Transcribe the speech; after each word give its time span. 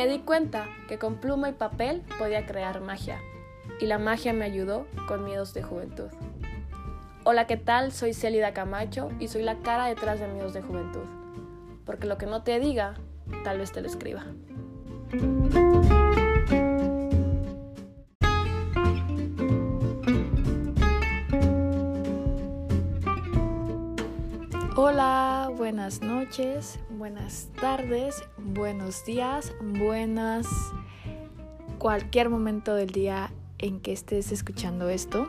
me 0.00 0.08
di 0.08 0.20
cuenta 0.20 0.66
que 0.88 0.98
con 0.98 1.16
pluma 1.16 1.50
y 1.50 1.52
papel 1.52 2.02
podía 2.18 2.46
crear 2.46 2.80
magia. 2.80 3.20
Y 3.80 3.86
la 3.86 3.98
magia 3.98 4.32
me 4.32 4.46
ayudó 4.46 4.86
con 5.06 5.26
miedos 5.26 5.52
de 5.52 5.62
juventud. 5.62 6.08
Hola, 7.24 7.46
¿qué 7.46 7.58
tal? 7.58 7.92
Soy 7.92 8.14
Celida 8.14 8.54
Camacho 8.54 9.10
y 9.20 9.28
soy 9.28 9.42
la 9.42 9.58
cara 9.58 9.88
detrás 9.88 10.18
de 10.18 10.26
miedos 10.26 10.54
de 10.54 10.62
juventud. 10.62 11.04
Porque 11.84 12.06
lo 12.06 12.16
que 12.16 12.24
no 12.24 12.42
te 12.42 12.58
diga, 12.60 12.94
tal 13.44 13.58
vez 13.58 13.72
te 13.72 13.82
lo 13.82 13.88
escriba. 13.88 14.24
Buenas 25.90 26.02
noches, 26.02 26.78
buenas 26.90 27.48
tardes, 27.60 28.22
buenos 28.38 29.04
días, 29.04 29.52
buenas 29.60 30.46
cualquier 31.80 32.28
momento 32.28 32.76
del 32.76 32.90
día 32.90 33.32
en 33.58 33.80
que 33.80 33.90
estés 33.92 34.30
escuchando 34.30 34.88
esto. 34.88 35.26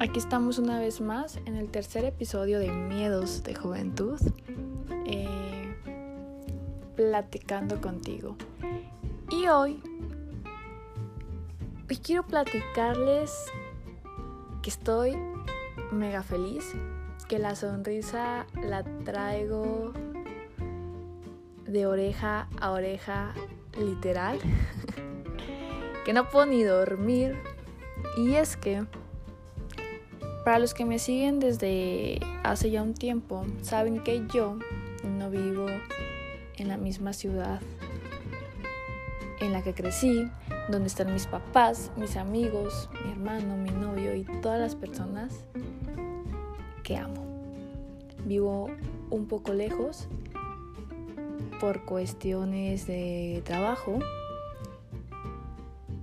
Aquí 0.00 0.18
estamos 0.18 0.58
una 0.58 0.80
vez 0.80 1.00
más 1.00 1.38
en 1.44 1.54
el 1.54 1.70
tercer 1.70 2.04
episodio 2.04 2.58
de 2.58 2.72
Miedos 2.72 3.44
de 3.44 3.54
Juventud, 3.54 4.20
eh, 5.06 5.76
platicando 6.96 7.80
contigo. 7.80 8.36
Y 9.30 9.46
hoy, 9.46 9.80
quiero 12.02 12.26
platicarles 12.26 13.32
que 14.60 14.70
estoy 14.70 15.16
mega 15.92 16.24
feliz 16.24 16.74
que 17.28 17.38
la 17.38 17.54
sonrisa 17.54 18.46
la 18.54 18.82
traigo 19.04 19.92
de 21.66 21.86
oreja 21.86 22.48
a 22.58 22.70
oreja 22.70 23.34
literal, 23.78 24.38
que 26.06 26.14
no 26.14 26.30
puedo 26.30 26.46
ni 26.46 26.62
dormir. 26.62 27.36
Y 28.16 28.34
es 28.34 28.56
que, 28.56 28.86
para 30.44 30.58
los 30.58 30.72
que 30.72 30.86
me 30.86 30.98
siguen 30.98 31.38
desde 31.38 32.18
hace 32.44 32.70
ya 32.70 32.82
un 32.82 32.94
tiempo, 32.94 33.44
saben 33.60 34.02
que 34.02 34.26
yo 34.32 34.58
no 35.04 35.30
vivo 35.30 35.66
en 36.56 36.68
la 36.68 36.78
misma 36.78 37.12
ciudad 37.12 37.60
en 39.40 39.52
la 39.52 39.62
que 39.62 39.74
crecí, 39.74 40.28
donde 40.68 40.88
están 40.88 41.12
mis 41.12 41.26
papás, 41.26 41.92
mis 41.96 42.16
amigos, 42.16 42.88
mi 43.04 43.12
hermano, 43.12 43.56
mi 43.56 43.70
novio 43.70 44.14
y 44.16 44.24
todas 44.24 44.58
las 44.58 44.74
personas 44.74 45.44
amo. 46.96 47.24
Vivo 48.24 48.68
un 49.10 49.26
poco 49.26 49.52
lejos 49.52 50.08
por 51.60 51.84
cuestiones 51.84 52.86
de 52.86 53.42
trabajo 53.44 53.98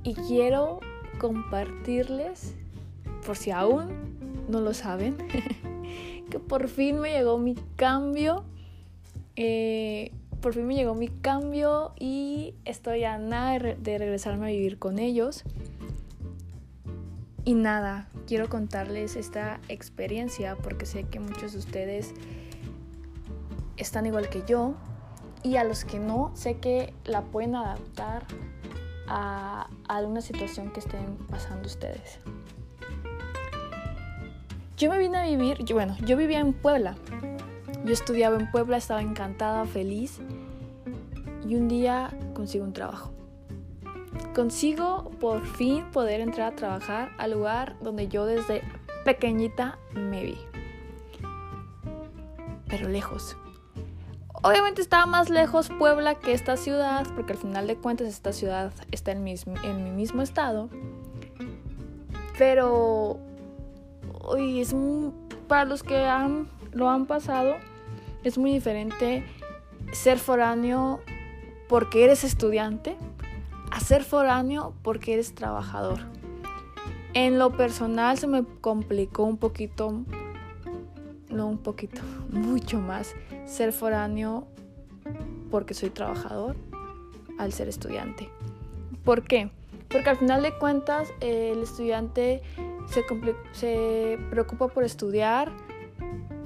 y 0.04 0.14
quiero 0.14 0.80
compartirles, 1.18 2.54
por 3.26 3.38
si 3.38 3.52
aún 3.52 4.16
no 4.50 4.62
lo 4.62 4.74
saben, 4.74 5.18
que 6.30 6.40
por 6.40 6.68
fin 6.68 7.00
me 7.00 7.12
llegó 7.12 7.38
mi 7.38 7.56
cambio. 7.76 8.44
Eh, 9.36 10.12
por 10.42 10.54
fin 10.54 10.68
me 10.68 10.76
llegó 10.76 10.94
mi 10.94 11.08
cambio 11.08 11.94
y 12.00 12.54
estoy 12.66 13.04
a 13.04 13.18
nada 13.18 13.58
de 13.58 13.98
regresarme 13.98 14.46
a 14.46 14.50
vivir 14.50 14.78
con 14.78 15.00
ellos. 15.00 15.44
Y 17.44 17.56
nada, 17.56 18.10
quiero 18.26 18.50
contarles 18.50 19.16
esta 19.16 19.60
experiencia 19.70 20.56
porque 20.56 20.86
sé 20.86 21.04
que 21.04 21.20
muchos 21.20 21.54
de 21.54 21.60
ustedes 21.60 22.14
están 23.78 24.06
igual 24.06 24.30
que 24.30 24.44
yo 24.48 24.76
y 25.44 25.58
a 25.58 25.64
los 25.64 25.86
que 25.86 26.00
no, 26.00 26.32
sé 26.36 26.58
que 26.58 26.94
la 27.04 27.22
pueden 27.22 27.56
adaptar 27.56 28.24
a 29.08 29.68
alguna 29.88 30.22
situación 30.22 30.72
que 30.72 30.80
estén 30.80 31.18
pasando 31.30 31.68
ustedes. 31.68 32.20
Yo 34.78 34.90
me 34.90 34.98
vine 34.98 35.18
a 35.18 35.24
vivir, 35.26 35.64
bueno, 35.74 35.96
yo 36.06 36.18
vivía 36.18 36.40
en 36.40 36.54
Puebla. 36.54 36.96
Yo 37.86 37.94
estudiaba 37.94 38.38
en 38.38 38.50
Puebla, 38.52 38.78
estaba 38.78 39.02
encantada, 39.02 39.66
feliz 39.66 40.20
y 41.48 41.56
un 41.56 41.68
día 41.68 42.10
consigo 42.34 42.66
un 42.66 42.74
trabajo 42.74 43.14
consigo 44.36 45.10
por 45.20 45.44
fin 45.46 45.86
poder 45.92 46.20
entrar 46.20 46.54
a 46.54 46.56
trabajar 46.56 47.12
al 47.18 47.32
lugar 47.32 47.76
donde 47.82 48.08
yo 48.10 48.26
desde 48.26 48.62
pequeñita 49.06 49.80
me 49.94 50.24
vi. 50.24 50.38
Pero 52.68 52.90
lejos. 52.90 53.38
Obviamente 54.44 54.82
estaba 54.82 55.06
más 55.06 55.30
lejos 55.30 55.70
Puebla 55.80 56.16
que 56.16 56.34
esta 56.34 56.58
ciudad, 56.58 57.08
porque 57.16 57.34
al 57.34 57.40
final 57.40 57.66
de 57.66 57.78
cuentas 57.78 58.08
esta 58.10 58.34
ciudad 58.34 58.74
está 58.92 59.12
en 59.12 59.24
mi, 59.24 59.36
en 59.64 59.84
mi 59.84 59.90
mismo 59.90 60.22
estado. 60.22 60.70
Pero 62.38 63.18
hoy 64.22 64.60
es 64.60 64.76
para 65.48 65.66
los 65.66 65.82
que 65.82 66.06
han, 66.06 66.50
lo 66.74 66.90
han 66.90 67.06
pasado, 67.06 67.56
es 68.24 68.38
muy 68.38 68.52
diferente 68.52 69.24
ser 69.94 70.20
foráneo 70.20 71.00
porque 71.70 72.04
eres 72.04 72.24
estudiante 72.24 72.98
Hacer 73.76 74.06
foráneo 74.06 74.74
porque 74.84 75.16
eres 75.16 75.36
trabajador. 75.36 76.00
En 77.14 77.38
lo 77.38 77.58
personal 77.58 78.18
se 78.18 78.26
me 78.26 78.46
complicó 78.62 79.24
un 79.24 79.36
poquito, 79.36 80.06
no 81.30 81.48
un 81.48 81.58
poquito, 81.58 82.02
mucho 82.30 82.80
más 82.80 83.14
ser 83.46 83.74
foráneo 83.74 84.48
porque 85.52 85.74
soy 85.74 85.90
trabajador 85.90 86.56
al 87.38 87.52
ser 87.52 87.68
estudiante. 87.68 88.30
¿Por 89.04 89.24
qué? 89.24 89.50
Porque 89.90 90.10
al 90.10 90.18
final 90.20 90.42
de 90.42 90.58
cuentas 90.58 91.10
el 91.20 91.62
estudiante 91.62 92.44
se, 92.88 93.04
se 93.52 94.18
preocupa 94.30 94.70
por 94.70 94.86
estudiar, 94.86 95.52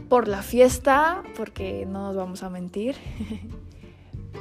por 0.10 0.28
la 0.28 0.42
fiesta, 0.42 1.22
porque 1.38 1.86
no 1.86 2.08
nos 2.08 2.16
vamos 2.16 2.42
a 2.42 2.50
mentir. 2.50 2.96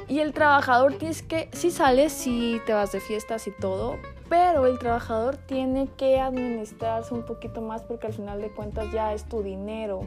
Y 0.09 0.21
el 0.21 0.33
trabajador 0.33 0.95
tienes 0.95 1.21
que, 1.21 1.49
si 1.53 1.69
sales, 1.69 2.11
si 2.11 2.59
te 2.65 2.73
vas 2.73 2.91
de 2.91 2.99
fiestas 2.99 3.47
y 3.47 3.51
todo, 3.51 3.97
pero 4.27 4.65
el 4.65 4.79
trabajador 4.79 5.37
tiene 5.37 5.87
que 5.97 6.19
administrarse 6.19 7.13
un 7.13 7.23
poquito 7.23 7.61
más 7.61 7.83
porque 7.83 8.07
al 8.07 8.13
final 8.13 8.41
de 8.41 8.49
cuentas 8.49 8.91
ya 8.91 9.13
es 9.13 9.25
tu 9.25 9.43
dinero. 9.43 10.01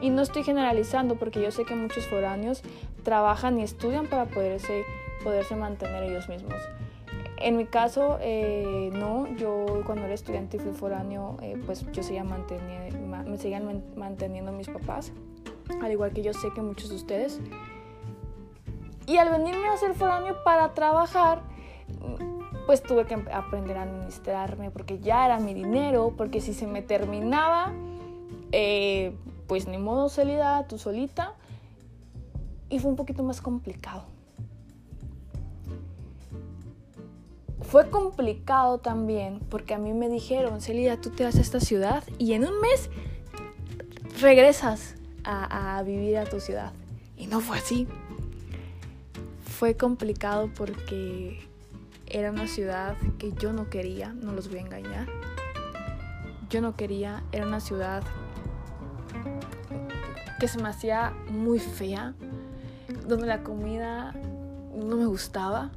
Y 0.00 0.10
no 0.10 0.22
estoy 0.22 0.44
generalizando 0.44 1.16
porque 1.16 1.42
yo 1.42 1.50
sé 1.50 1.64
que 1.64 1.74
muchos 1.74 2.06
foráneos 2.06 2.62
trabajan 3.02 3.58
y 3.58 3.64
estudian 3.64 4.06
para 4.06 4.26
poderse, 4.26 4.84
poderse 5.24 5.56
mantener 5.56 6.04
ellos 6.04 6.28
mismos. 6.28 6.54
En 7.36 7.56
mi 7.56 7.64
caso, 7.64 8.18
eh, 8.20 8.90
no, 8.92 9.26
yo 9.36 9.82
cuando 9.84 10.04
era 10.04 10.14
estudiante 10.14 10.58
y 10.58 10.60
fui 10.60 10.72
foráneo, 10.72 11.38
eh, 11.42 11.60
pues 11.66 11.84
yo 11.90 12.04
seguía 12.04 12.22
manteniendo, 12.22 12.98
me 13.28 13.36
seguían 13.36 13.82
manteniendo 13.96 14.52
mis 14.52 14.68
papás, 14.68 15.10
al 15.82 15.90
igual 15.90 16.12
que 16.12 16.22
yo 16.22 16.34
sé 16.34 16.52
que 16.54 16.60
muchos 16.60 16.90
de 16.90 16.96
ustedes. 16.96 17.40
Y 19.10 19.16
al 19.16 19.28
venirme 19.28 19.66
a 19.66 19.72
hacer 19.72 19.94
foráneo 19.94 20.36
para 20.44 20.72
trabajar, 20.72 21.42
pues 22.66 22.80
tuve 22.80 23.06
que 23.06 23.14
aprender 23.14 23.76
a 23.76 23.82
administrarme 23.82 24.70
porque 24.70 25.00
ya 25.00 25.26
era 25.26 25.40
mi 25.40 25.52
dinero, 25.52 26.14
porque 26.16 26.40
si 26.40 26.54
se 26.54 26.68
me 26.68 26.80
terminaba, 26.80 27.72
eh, 28.52 29.12
pues 29.48 29.66
ni 29.66 29.78
modo 29.78 30.08
salida 30.08 30.64
tú 30.68 30.78
solita. 30.78 31.34
Y 32.68 32.78
fue 32.78 32.88
un 32.88 32.96
poquito 32.96 33.24
más 33.24 33.40
complicado. 33.40 34.04
Fue 37.62 37.90
complicado 37.90 38.78
también 38.78 39.40
porque 39.50 39.74
a 39.74 39.78
mí 39.78 39.92
me 39.92 40.08
dijeron, 40.08 40.60
Celida, 40.60 41.00
tú 41.00 41.10
te 41.10 41.24
vas 41.24 41.34
a 41.34 41.40
esta 41.40 41.58
ciudad 41.58 42.04
y 42.18 42.34
en 42.34 42.44
un 42.44 42.60
mes 42.60 42.90
regresas 44.20 44.94
a, 45.24 45.78
a 45.78 45.82
vivir 45.82 46.16
a 46.16 46.26
tu 46.26 46.38
ciudad. 46.38 46.72
Y 47.16 47.26
no 47.26 47.40
fue 47.40 47.58
así 47.58 47.88
fue 49.60 49.76
complicado 49.76 50.48
porque 50.56 51.46
era 52.06 52.30
una 52.30 52.46
ciudad 52.46 52.96
que 53.18 53.34
yo 53.34 53.52
no 53.52 53.68
quería, 53.68 54.14
no 54.14 54.32
los 54.32 54.48
voy 54.48 54.56
a 54.56 54.62
engañar. 54.62 55.06
Yo 56.48 56.62
no 56.62 56.76
quería, 56.76 57.22
era 57.30 57.46
una 57.46 57.60
ciudad 57.60 58.02
que 60.38 60.48
se 60.48 60.62
me 60.62 60.70
hacía 60.70 61.12
muy 61.28 61.58
fea, 61.58 62.14
donde 63.06 63.26
la 63.26 63.42
comida 63.42 64.14
no 64.74 64.96
me 64.96 65.04
gustaba 65.04 65.70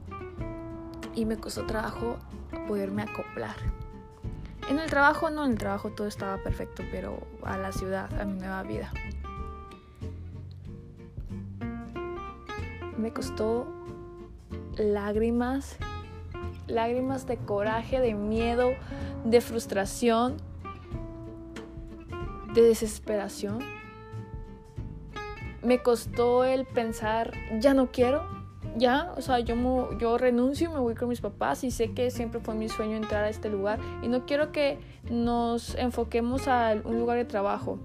y 1.13 1.25
me 1.25 1.35
costó 1.35 1.65
trabajo 1.65 2.19
poderme 2.69 3.01
acoplar. 3.01 3.57
En 4.69 4.80
el 4.80 4.89
trabajo 4.89 5.30
no, 5.30 5.44
en 5.44 5.51
el 5.51 5.57
trabajo 5.57 5.89
todo 5.89 6.07
estaba 6.07 6.38
perfecto, 6.38 6.83
pero 6.89 7.27
a 7.44 7.57
la 7.57 7.74
ciudad, 7.74 8.09
a 8.18 8.24
mi 8.24 8.39
nueva 8.39 8.63
vida. 8.63 8.94
Me 13.03 13.11
costó 13.11 13.67
lágrimas, 14.77 15.75
lágrimas 16.67 17.27
de 17.27 17.35
coraje, 17.35 18.00
de 18.00 18.13
miedo, 18.13 18.71
de 19.25 19.41
frustración, 19.41 20.38
de 22.53 22.61
desesperación. 22.61 23.59
Me 25.61 25.83
costó 25.83 26.45
el 26.45 26.65
pensar, 26.65 27.33
ya 27.59 27.73
no 27.73 27.91
quiero, 27.91 28.23
ya, 28.77 29.11
o 29.17 29.21
sea, 29.21 29.39
yo, 29.41 29.56
yo 29.97 30.17
renuncio 30.17 30.69
y 30.69 30.73
me 30.73 30.79
voy 30.79 30.95
con 30.95 31.09
mis 31.09 31.19
papás 31.19 31.65
y 31.65 31.71
sé 31.71 31.91
que 31.91 32.09
siempre 32.09 32.39
fue 32.39 32.56
mi 32.56 32.69
sueño 32.69 32.95
entrar 32.95 33.25
a 33.25 33.29
este 33.29 33.49
lugar 33.49 33.79
y 34.01 34.07
no 34.07 34.25
quiero 34.25 34.53
que 34.53 34.79
nos 35.11 35.75
enfoquemos 35.75 36.47
a 36.47 36.73
un 36.85 36.99
lugar 36.99 37.17
de 37.17 37.25
trabajo. 37.25 37.79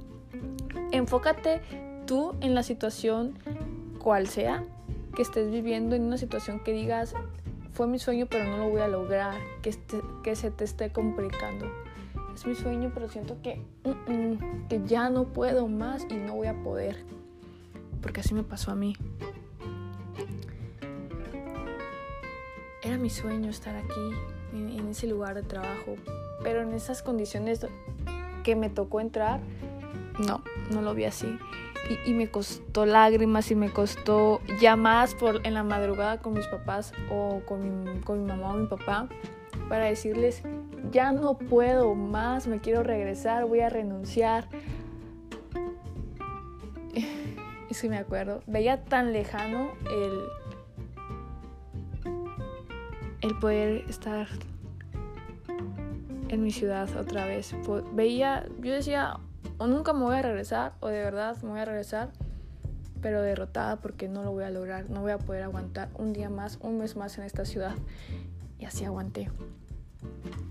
Enfócate 0.93 1.61
tú 2.06 2.37
en 2.41 2.55
la 2.55 2.62
situación 2.62 3.37
cual 3.99 4.29
sea 4.29 4.64
que 5.19 5.23
estés 5.23 5.50
viviendo, 5.50 5.97
en 5.97 6.05
una 6.05 6.17
situación 6.17 6.61
que 6.61 6.73
digas, 6.73 7.12
fue 7.73 7.88
mi 7.88 7.99
sueño 7.99 8.26
pero 8.31 8.44
no 8.44 8.56
lo 8.56 8.69
voy 8.69 8.82
a 8.82 8.87
lograr, 8.87 9.35
que, 9.62 9.70
este, 9.70 10.00
que 10.23 10.37
se 10.37 10.53
te 10.53 10.62
esté 10.62 10.93
complicando. 10.93 11.67
Es 12.32 12.47
mi 12.47 12.55
sueño 12.55 12.93
pero 12.94 13.09
siento 13.09 13.37
que, 13.43 13.61
mm, 13.82 14.69
que 14.69 14.81
ya 14.87 15.11
no 15.11 15.25
puedo 15.25 15.67
más 15.67 16.06
y 16.09 16.15
no 16.15 16.37
voy 16.37 16.47
a 16.47 16.55
poder. 16.62 17.05
Porque 18.00 18.20
así 18.20 18.32
me 18.32 18.44
pasó 18.44 18.70
a 18.70 18.76
mí. 18.76 18.94
Era 22.85 22.97
mi 22.97 23.11
sueño 23.11 23.50
estar 23.50 23.75
aquí, 23.75 24.12
en, 24.53 24.87
ese 24.87 25.09
lugar 25.09 25.35
de 25.35 25.43
trabajo, 25.43 25.97
pero 26.44 26.62
en 26.62 26.73
esas 26.75 27.03
condiciones 27.03 27.67
que 28.44 28.55
me 28.55 28.71
tocó 28.71 29.00
entrar, 29.00 29.41
no, 30.25 30.44
no 30.71 30.81
lo 30.81 30.94
vi 30.94 31.06
así. 31.06 31.26
Y, 32.05 32.12
me 32.12 32.29
costó 32.29 32.85
lágrimas 32.85 33.50
y 33.50 33.55
me 33.55 33.70
costó 33.70 34.40
llamadas 34.61 35.14
por, 35.14 35.46
en 35.46 35.55
la 35.55 35.62
madrugada 35.62 36.19
con 36.19 36.35
mis 36.35 36.46
papás 36.46 36.93
o 37.11 37.40
con 37.46 37.85
mi, 37.85 38.00
con 38.00 38.20
mi 38.20 38.26
mamá 38.26 38.52
o 38.52 38.58
mi 38.58 38.67
papá 38.67 39.08
para 39.69 39.87
decirles, 39.87 40.43
ya 40.90 41.12
no 41.12 41.38
puedo 41.38 41.94
más, 41.94 42.46
me 42.46 42.61
quiero 42.61 42.82
regresar, 42.82 43.46
voy 43.46 43.61
a 43.61 43.69
renunciar. 43.69 44.49
Es 47.70 47.82
que 47.82 47.90
me 47.90 47.99
acuerdo, 47.99 48.43
veía 48.46 48.82
tan 48.85 49.12
lejano 49.12 49.73
el, 49.90 50.23
el 53.20 53.38
poder 53.38 53.85
estar 53.90 54.26
en 56.29 56.43
mi 56.43 56.50
ciudad 56.50 56.88
otra 56.96 57.26
vez. 57.26 57.55
Veía, 57.93 58.46
yo 58.61 58.73
decía, 58.73 59.19
o 59.59 59.67
nunca 59.67 59.93
me 59.93 60.05
voy 60.05 60.17
a 60.17 60.23
regresar, 60.23 60.73
o 60.81 60.89
de 60.89 61.03
verdad 61.03 61.37
me 61.43 61.51
voy 61.51 61.61
a 61.61 61.65
regresar, 61.65 62.11
pero 63.03 63.23
derrotada 63.23 63.77
porque 63.77 64.09
no 64.09 64.23
lo 64.23 64.33
voy 64.33 64.45
a 64.45 64.51
lograr, 64.51 64.89
no 64.91 65.03
voy 65.03 65.13
a 65.13 65.19
poder 65.19 65.43
aguantar 65.43 65.89
un 65.95 66.13
día 66.13 66.31
más, 66.31 66.59
un 66.61 66.79
mes 66.79 66.97
más 66.97 67.19
en 67.19 67.25
esta 67.25 67.45
ciudad. 67.45 67.75
Y 68.59 68.65
así 68.65 68.85
aguanté. 68.85 69.31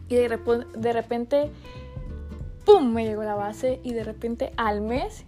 Y 0.07 0.15
de, 0.15 0.39
de 0.77 0.93
repente, 0.93 1.51
¡pum! 2.65 2.93
Me 2.93 3.05
llegó 3.05 3.23
la 3.23 3.35
base 3.35 3.81
y 3.83 3.93
de 3.93 4.03
repente 4.03 4.53
al 4.55 4.81
mes, 4.81 5.25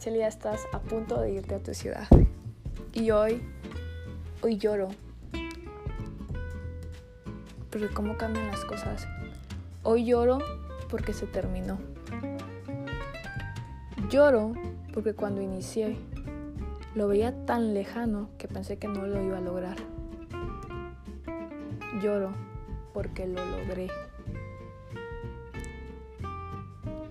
ya 0.00 0.26
estás 0.26 0.62
a 0.72 0.80
punto 0.80 1.20
de 1.20 1.32
irte 1.32 1.54
a 1.54 1.62
tu 1.62 1.74
ciudad. 1.74 2.08
Y 2.92 3.10
hoy, 3.12 3.42
hoy 4.42 4.56
lloro 4.56 4.88
porque 7.70 7.88
cómo 7.88 8.16
cambian 8.16 8.48
las 8.48 8.64
cosas. 8.64 9.06
Hoy 9.82 10.04
lloro 10.04 10.38
porque 10.88 11.12
se 11.12 11.26
terminó. 11.26 11.78
Lloro 14.10 14.54
porque 14.92 15.14
cuando 15.14 15.40
inicié 15.40 15.96
lo 16.96 17.06
veía 17.06 17.46
tan 17.46 17.74
lejano 17.74 18.28
que 18.38 18.48
pensé 18.48 18.76
que 18.76 18.88
no 18.88 19.06
lo 19.06 19.22
iba 19.22 19.38
a 19.38 19.40
lograr. 19.40 19.76
Lloro 22.02 22.32
porque 22.92 23.28
lo 23.28 23.44
logré. 23.44 23.88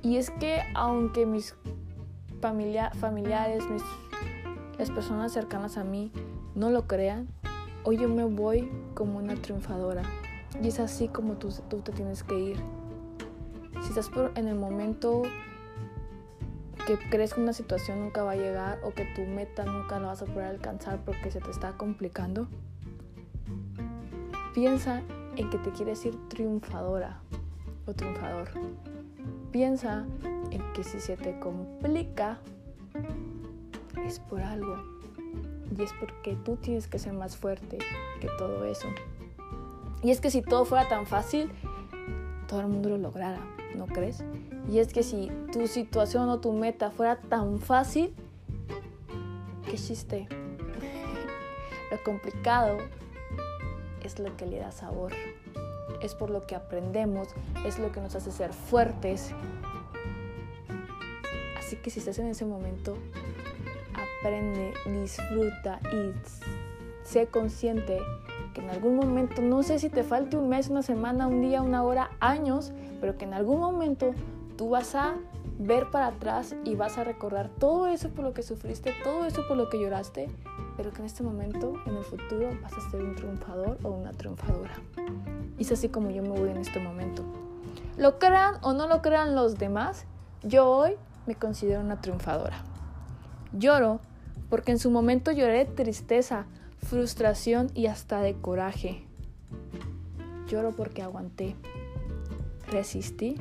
Y 0.01 0.17
es 0.17 0.29
que 0.29 0.61
aunque 0.75 1.25
mis 1.25 1.55
familiares, 2.41 3.69
mis, 3.69 3.83
las 4.77 4.91
personas 4.91 5.31
cercanas 5.31 5.77
a 5.77 5.85
mí 5.85 6.11
no 6.53 6.69
lo 6.69 6.85
crean, 6.85 7.29
hoy 7.85 7.95
yo 7.95 8.09
me 8.09 8.25
voy 8.25 8.69
como 8.93 9.19
una 9.19 9.35
triunfadora. 9.35 10.03
Y 10.61 10.67
es 10.67 10.81
así 10.81 11.07
como 11.07 11.35
tú, 11.35 11.49
tú 11.69 11.77
te 11.79 11.93
tienes 11.93 12.23
que 12.23 12.37
ir. 12.37 12.57
Si 13.83 13.89
estás 13.89 14.09
por, 14.09 14.33
en 14.35 14.49
el 14.49 14.55
momento 14.55 15.21
que 16.97 17.09
crees 17.09 17.33
que 17.33 17.41
una 17.41 17.53
situación 17.53 17.99
nunca 17.99 18.23
va 18.23 18.31
a 18.31 18.35
llegar 18.35 18.79
o 18.83 18.91
que 18.91 19.05
tu 19.15 19.21
meta 19.21 19.63
nunca 19.63 19.99
la 19.99 20.07
vas 20.07 20.21
a 20.21 20.25
poder 20.25 20.45
alcanzar 20.45 20.99
porque 21.05 21.29
se 21.29 21.39
te 21.39 21.51
está 21.51 21.73
complicando, 21.73 22.47
piensa 24.55 25.03
en 25.35 25.49
que 25.49 25.57
te 25.59 25.71
quieres 25.71 26.03
ir 26.05 26.15
triunfadora 26.29 27.19
o 27.85 27.93
triunfador. 27.93 28.49
Piensa 29.51 30.05
en 30.51 30.61
que 30.73 30.83
si 30.83 30.99
se 30.99 31.15
te 31.15 31.39
complica 31.39 32.39
es 34.05 34.19
por 34.19 34.41
algo 34.41 34.77
y 35.77 35.83
es 35.83 35.93
porque 35.99 36.35
tú 36.43 36.55
tienes 36.55 36.87
que 36.87 36.97
ser 36.97 37.13
más 37.13 37.37
fuerte 37.37 37.77
que 38.19 38.27
todo 38.37 38.65
eso. 38.65 38.87
Y 40.01 40.09
es 40.09 40.21
que 40.21 40.31
si 40.31 40.41
todo 40.41 40.65
fuera 40.65 40.87
tan 40.87 41.05
fácil, 41.05 41.51
todo 42.47 42.61
el 42.61 42.67
mundo 42.67 42.89
lo 42.89 42.97
lograra, 42.97 43.41
¿no 43.75 43.85
crees? 43.85 44.23
Y 44.69 44.77
es 44.77 44.93
que 44.93 45.01
si 45.01 45.31
tu 45.51 45.67
situación 45.67 46.29
o 46.29 46.39
tu 46.39 46.53
meta 46.53 46.91
fuera 46.91 47.15
tan 47.15 47.57
fácil, 47.59 48.13
¿qué 49.65 49.75
chiste? 49.75 50.27
lo 51.91 52.03
complicado 52.03 52.77
es 54.03 54.19
lo 54.19 54.35
que 54.37 54.45
le 54.45 54.59
da 54.59 54.71
sabor, 54.71 55.11
es 56.01 56.13
por 56.13 56.29
lo 56.29 56.45
que 56.45 56.55
aprendemos, 56.55 57.29
es 57.65 57.79
lo 57.79 57.91
que 57.91 57.99
nos 57.99 58.13
hace 58.13 58.31
ser 58.31 58.53
fuertes. 58.53 59.31
Así 61.57 61.75
que 61.77 61.89
si 61.89 61.99
estás 61.99 62.19
en 62.19 62.27
ese 62.27 62.45
momento, 62.45 62.95
aprende, 64.21 64.73
disfruta 65.01 65.79
y 65.91 66.13
sé 67.03 67.25
consciente 67.25 67.97
que 68.53 68.61
en 68.61 68.69
algún 68.69 68.95
momento, 68.95 69.41
no 69.41 69.63
sé 69.63 69.79
si 69.79 69.89
te 69.89 70.03
falte 70.03 70.37
un 70.37 70.47
mes, 70.47 70.69
una 70.69 70.83
semana, 70.83 71.27
un 71.27 71.41
día, 71.41 71.63
una 71.63 71.81
hora, 71.81 72.11
años, 72.19 72.71
pero 73.01 73.17
que 73.17 73.25
en 73.25 73.33
algún 73.33 73.59
momento 73.59 74.13
tú 74.59 74.67
vas 74.67 74.93
a 74.93 75.15
ver 75.57 75.89
para 75.89 76.07
atrás 76.07 76.53
y 76.65 76.75
vas 76.75 76.97
a 76.97 77.05
recordar 77.05 77.47
todo 77.47 77.87
eso 77.87 78.09
por 78.09 78.25
lo 78.25 78.33
que 78.33 78.43
sufriste, 78.43 78.93
todo 79.05 79.23
eso 79.23 79.47
por 79.47 79.55
lo 79.55 79.69
que 79.69 79.79
lloraste, 79.79 80.29
pero 80.75 80.91
que 80.91 80.99
en 80.99 81.05
este 81.05 81.23
momento, 81.23 81.75
en 81.85 81.95
el 81.95 82.03
futuro, 82.03 82.49
vas 82.61 82.73
a 82.73 82.91
ser 82.91 83.01
un 83.01 83.15
triunfador 83.15 83.77
o 83.83 83.91
una 83.91 84.11
triunfadora. 84.11 84.73
Y 85.57 85.61
es 85.61 85.71
así 85.71 85.87
como 85.87 86.09
yo 86.09 86.23
me 86.23 86.37
voy 86.37 86.49
en 86.49 86.57
este 86.57 86.77
momento. 86.77 87.23
Lo 87.95 88.19
crean 88.19 88.55
o 88.61 88.73
no 88.73 88.89
lo 88.89 89.01
crean 89.01 89.33
los 89.33 89.57
demás, 89.57 90.05
yo 90.43 90.69
hoy 90.69 90.97
me 91.25 91.35
considero 91.35 91.79
una 91.79 92.01
triunfadora. 92.01 92.61
Lloro 93.53 94.01
porque 94.49 94.73
en 94.73 94.79
su 94.79 94.91
momento 94.91 95.31
lloré 95.31 95.59
de 95.59 95.71
tristeza, 95.71 96.47
frustración 96.79 97.71
y 97.75 97.87
hasta 97.87 98.19
de 98.19 98.33
coraje. 98.33 99.05
Lloro 100.49 100.75
porque 100.75 101.01
aguanté, 101.01 101.55
resistí 102.67 103.37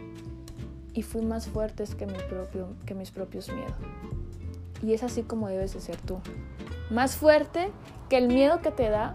y 0.98 1.02
fui 1.02 1.22
más 1.22 1.46
fuerte 1.46 1.84
que, 1.96 2.08
que 2.84 2.94
mis 2.96 3.12
propios 3.12 3.48
miedos. 3.52 3.76
Y 4.82 4.94
es 4.94 5.04
así 5.04 5.22
como 5.22 5.46
debes 5.46 5.72
de 5.74 5.80
ser 5.80 5.96
tú. 5.96 6.18
Más 6.90 7.14
fuerte 7.14 7.70
que 8.08 8.18
el 8.18 8.26
miedo 8.26 8.60
que 8.62 8.72
te 8.72 8.90
da 8.90 9.14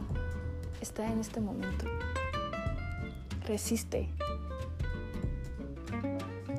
está 0.79 1.05
en 1.11 1.19
este 1.19 1.41
momento. 1.41 1.85
Resiste. 3.45 4.07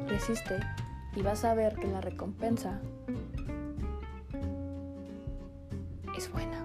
Resiste 0.09 0.61
y 1.17 1.23
vas 1.23 1.47
a 1.47 1.55
ver 1.55 1.75
que 1.77 1.87
la 1.87 2.03
recompensa 2.03 2.83
es 6.19 6.31
buena. 6.31 6.63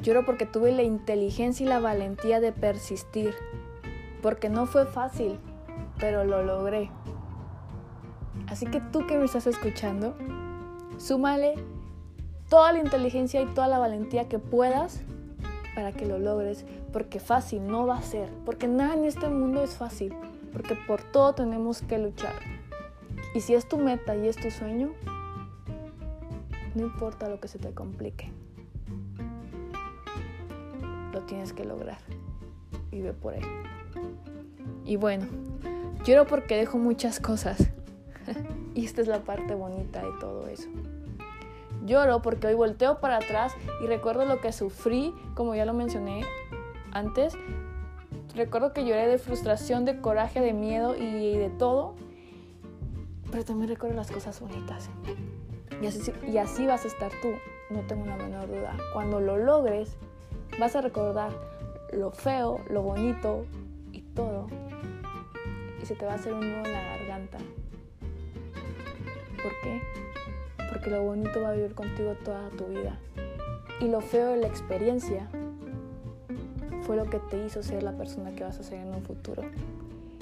Lloro 0.00 0.24
porque 0.24 0.46
tuve 0.46 0.72
la 0.72 0.82
inteligencia 0.82 1.66
y 1.66 1.68
la 1.68 1.78
valentía 1.78 2.40
de 2.40 2.52
persistir, 2.52 3.34
porque 4.22 4.48
no 4.48 4.64
fue 4.64 4.86
fácil, 4.86 5.38
pero 6.02 6.24
lo 6.24 6.42
logré. 6.42 6.90
Así 8.48 8.66
que 8.66 8.80
tú 8.80 9.06
que 9.06 9.16
me 9.16 9.24
estás 9.24 9.46
escuchando, 9.46 10.16
súmale 10.98 11.54
toda 12.48 12.72
la 12.72 12.80
inteligencia 12.80 13.40
y 13.40 13.46
toda 13.46 13.68
la 13.68 13.78
valentía 13.78 14.28
que 14.28 14.40
puedas 14.40 15.00
para 15.76 15.92
que 15.92 16.04
lo 16.04 16.18
logres, 16.18 16.66
porque 16.92 17.20
fácil 17.20 17.68
no 17.68 17.86
va 17.86 17.98
a 17.98 18.02
ser, 18.02 18.28
porque 18.44 18.66
nada 18.66 18.94
en 18.94 19.04
este 19.04 19.28
mundo 19.28 19.62
es 19.62 19.76
fácil, 19.76 20.12
porque 20.52 20.74
por 20.74 21.04
todo 21.04 21.34
tenemos 21.34 21.82
que 21.82 21.98
luchar. 21.98 22.34
Y 23.32 23.40
si 23.40 23.54
es 23.54 23.68
tu 23.68 23.78
meta 23.78 24.16
y 24.16 24.26
es 24.26 24.34
tu 24.34 24.50
sueño, 24.50 24.90
no 26.74 26.82
importa 26.82 27.28
lo 27.28 27.38
que 27.38 27.46
se 27.46 27.60
te 27.60 27.72
complique 27.72 28.32
lo 31.12 31.20
tienes 31.20 31.52
que 31.52 31.64
lograr. 31.64 31.98
Y 32.90 33.02
ve 33.02 33.12
por 33.12 33.34
él. 33.34 33.44
Y 34.84 34.96
bueno, 34.96 35.26
lloro 36.04 36.26
porque 36.26 36.56
dejo 36.56 36.78
muchas 36.78 37.20
cosas. 37.20 37.68
y 38.74 38.84
esta 38.84 39.00
es 39.00 39.08
la 39.08 39.20
parte 39.20 39.54
bonita 39.54 40.02
de 40.02 40.10
todo 40.20 40.46
eso. 40.48 40.68
Lloro 41.84 42.22
porque 42.22 42.46
hoy 42.46 42.54
volteo 42.54 43.00
para 43.00 43.16
atrás 43.16 43.54
y 43.82 43.86
recuerdo 43.86 44.24
lo 44.24 44.40
que 44.40 44.52
sufrí, 44.52 45.12
como 45.34 45.54
ya 45.54 45.64
lo 45.64 45.74
mencioné 45.74 46.24
antes. 46.92 47.34
Recuerdo 48.34 48.72
que 48.72 48.84
lloré 48.84 49.08
de 49.08 49.18
frustración, 49.18 49.84
de 49.84 50.00
coraje, 50.00 50.40
de 50.40 50.52
miedo 50.52 50.96
y 50.96 51.36
de 51.36 51.50
todo. 51.50 51.94
Pero 53.30 53.44
también 53.44 53.68
recuerdo 53.68 53.96
las 53.96 54.10
cosas 54.10 54.40
bonitas. 54.40 54.88
Y 55.80 55.86
así, 55.86 56.12
y 56.28 56.38
así 56.38 56.66
vas 56.66 56.84
a 56.84 56.88
estar 56.88 57.10
tú, 57.20 57.30
no 57.70 57.80
tengo 57.80 58.06
la 58.06 58.16
menor 58.16 58.46
duda. 58.46 58.76
Cuando 58.92 59.20
lo 59.20 59.36
logres, 59.36 59.96
vas 60.60 60.76
a 60.76 60.80
recordar 60.80 61.32
lo 61.92 62.10
feo, 62.12 62.60
lo 62.70 62.82
bonito 62.82 63.44
y 63.90 64.02
todo. 64.02 64.46
Se 65.92 65.98
te 65.98 66.06
va 66.06 66.12
a 66.12 66.14
hacer 66.14 66.32
un 66.32 66.40
nudo 66.40 66.64
en 66.64 66.72
la 66.72 66.82
garganta. 66.84 67.36
¿Por 69.42 69.52
qué? 69.62 69.82
Porque 70.70 70.88
lo 70.88 71.02
bonito 71.02 71.42
va 71.42 71.50
a 71.50 71.52
vivir 71.52 71.74
contigo 71.74 72.14
toda 72.24 72.48
tu 72.48 72.64
vida. 72.64 72.98
Y 73.78 73.88
lo 73.88 74.00
feo 74.00 74.28
de 74.28 74.38
la 74.38 74.46
experiencia 74.46 75.28
fue 76.86 76.96
lo 76.96 77.10
que 77.10 77.18
te 77.18 77.44
hizo 77.44 77.62
ser 77.62 77.82
la 77.82 77.92
persona 77.92 78.34
que 78.34 78.42
vas 78.42 78.58
a 78.58 78.62
ser 78.62 78.78
en 78.78 78.88
un 78.88 79.02
futuro. 79.02 79.42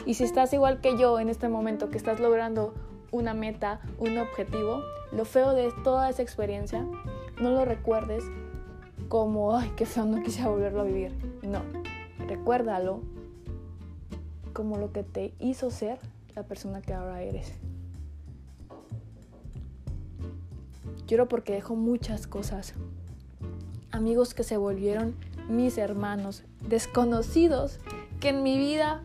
Y 0.06 0.14
si 0.14 0.24
estás 0.24 0.52
igual 0.52 0.80
que 0.80 0.98
yo 0.98 1.20
en 1.20 1.28
este 1.28 1.48
momento, 1.48 1.88
que 1.88 1.98
estás 1.98 2.18
logrando 2.18 2.74
una 3.12 3.32
meta, 3.32 3.80
un 3.98 4.18
objetivo, 4.18 4.82
lo 5.12 5.24
feo 5.24 5.52
de 5.54 5.70
toda 5.84 6.10
esa 6.10 6.22
experiencia, 6.22 6.84
no 7.40 7.50
lo 7.50 7.64
recuerdes 7.64 8.24
como, 9.08 9.56
ay, 9.56 9.70
qué 9.76 9.86
feo, 9.86 10.04
no 10.04 10.20
quisiera 10.20 10.50
volverlo 10.50 10.80
a 10.80 10.84
vivir. 10.84 11.12
No, 11.42 11.62
recuérdalo 12.26 13.02
como 14.52 14.78
lo 14.78 14.92
que 14.92 15.02
te 15.02 15.32
hizo 15.38 15.70
ser 15.70 15.98
la 16.34 16.42
persona 16.42 16.80
que 16.80 16.92
ahora 16.92 17.22
eres. 17.22 17.52
Lloro 21.06 21.28
porque 21.28 21.54
dejo 21.54 21.74
muchas 21.74 22.26
cosas. 22.26 22.74
Amigos 23.90 24.34
que 24.34 24.44
se 24.44 24.56
volvieron 24.56 25.16
mis 25.48 25.76
hermanos, 25.78 26.44
desconocidos 26.68 27.80
que 28.20 28.28
en 28.28 28.42
mi 28.42 28.58
vida 28.58 29.02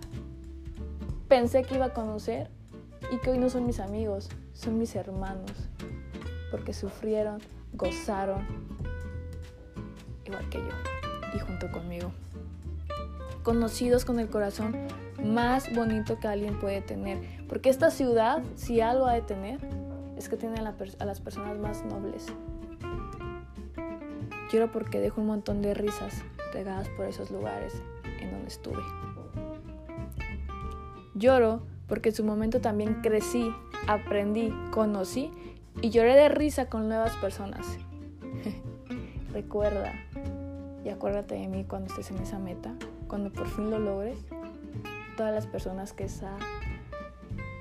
pensé 1.27 1.63
que 1.63 1.75
iba 1.75 1.85
a 1.85 1.93
conocer 1.93 2.49
y 3.11 3.17
que 3.17 3.31
hoy 3.31 3.39
no 3.39 3.49
son 3.49 3.65
mis 3.65 3.79
amigos, 3.79 4.29
son 4.53 4.77
mis 4.77 4.95
hermanos, 4.95 5.51
porque 6.51 6.73
sufrieron, 6.73 7.41
gozaron, 7.73 8.45
igual 10.25 10.47
que 10.49 10.59
yo, 10.59 11.35
y 11.35 11.39
junto 11.39 11.71
conmigo. 11.71 12.11
Conocidos 13.43 14.05
con 14.05 14.19
el 14.19 14.29
corazón 14.29 14.75
más 15.23 15.73
bonito 15.73 16.19
que 16.19 16.27
alguien 16.27 16.59
puede 16.59 16.81
tener, 16.81 17.19
porque 17.47 17.69
esta 17.69 17.91
ciudad, 17.91 18.43
si 18.55 18.81
algo 18.81 19.05
ha 19.05 19.13
de 19.13 19.21
tener, 19.21 19.59
es 20.17 20.29
que 20.29 20.37
tiene 20.37 20.59
a, 20.59 21.05
las 21.05 21.21
personas 21.21 21.57
más 21.57 21.83
nobles. 21.85 22.27
Quiero 24.49 24.71
porque 24.71 24.99
dejo 24.99 25.21
un 25.21 25.27
montón 25.27 25.61
de 25.61 25.73
risas 25.73 26.23
regadas 26.53 26.87
por 26.89 27.05
esos 27.05 27.31
lugares 27.31 27.73
en 28.21 28.31
donde 28.31 28.47
estuve. 28.47 28.81
Lloro 31.13 31.63
porque 31.87 32.09
en 32.09 32.15
su 32.15 32.23
momento 32.23 32.61
también 32.61 33.01
crecí, 33.01 33.53
aprendí, 33.87 34.53
conocí 34.71 35.31
y 35.81 35.89
lloré 35.89 36.15
de 36.15 36.29
risa 36.29 36.69
con 36.69 36.87
nuevas 36.87 37.15
personas. 37.17 37.65
Recuerda 39.33 39.93
y 40.83 40.89
acuérdate 40.89 41.35
de 41.35 41.47
mí 41.47 41.65
cuando 41.65 41.87
estés 41.87 42.11
en 42.11 42.17
esa 42.19 42.39
meta, 42.39 42.73
cuando 43.07 43.31
por 43.31 43.47
fin 43.47 43.69
lo 43.69 43.79
logres, 43.79 44.23
todas 45.15 45.33
las 45.33 45.47
personas 45.47 45.93
que 45.93 46.05
esa 46.05 46.35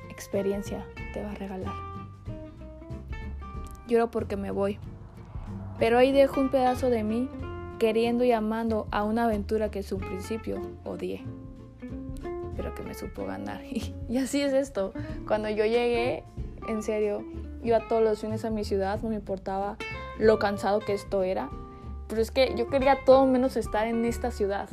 experiencia 0.08 0.84
te 1.12 1.22
va 1.22 1.32
a 1.32 1.34
regalar. 1.34 1.74
Lloro 3.86 4.10
porque 4.10 4.36
me 4.36 4.50
voy, 4.50 4.78
pero 5.78 5.98
ahí 5.98 6.12
dejo 6.12 6.40
un 6.40 6.50
pedazo 6.50 6.90
de 6.90 7.02
mí 7.02 7.28
queriendo 7.78 8.24
y 8.24 8.32
amando 8.32 8.86
a 8.90 9.04
una 9.04 9.24
aventura 9.24 9.70
que 9.70 9.80
en 9.80 9.84
su 9.84 9.98
principio 9.98 10.62
odié 10.84 11.24
pero 12.56 12.74
que 12.74 12.82
me 12.82 12.94
supo 12.94 13.26
ganar. 13.26 13.62
Y, 14.08 14.18
así 14.18 14.40
es 14.40 14.52
esto. 14.52 14.92
Cuando 15.26 15.48
yo 15.48 15.64
llegué, 15.64 16.24
en 16.68 16.82
serio, 16.82 17.24
iba 17.62 17.86
todos 17.88 18.02
los 18.02 18.20
fines 18.20 18.44
a 18.44 18.50
mi 18.50 18.64
ciudad, 18.64 19.00
no 19.02 19.08
me 19.08 19.16
importaba 19.16 19.76
lo 20.18 20.38
cansado 20.38 20.80
que 20.80 20.92
esto 20.92 21.22
era. 21.22 21.50
Pero 22.08 22.20
es 22.20 22.30
que 22.30 22.54
yo 22.56 22.68
quería 22.68 22.98
todo 23.04 23.26
menos 23.26 23.56
estar 23.56 23.86
en 23.86 24.04
esta 24.04 24.30
ciudad. 24.30 24.68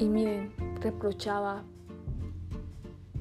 Y 0.00 0.08
miren, 0.08 0.50
reprochaba, 0.80 1.62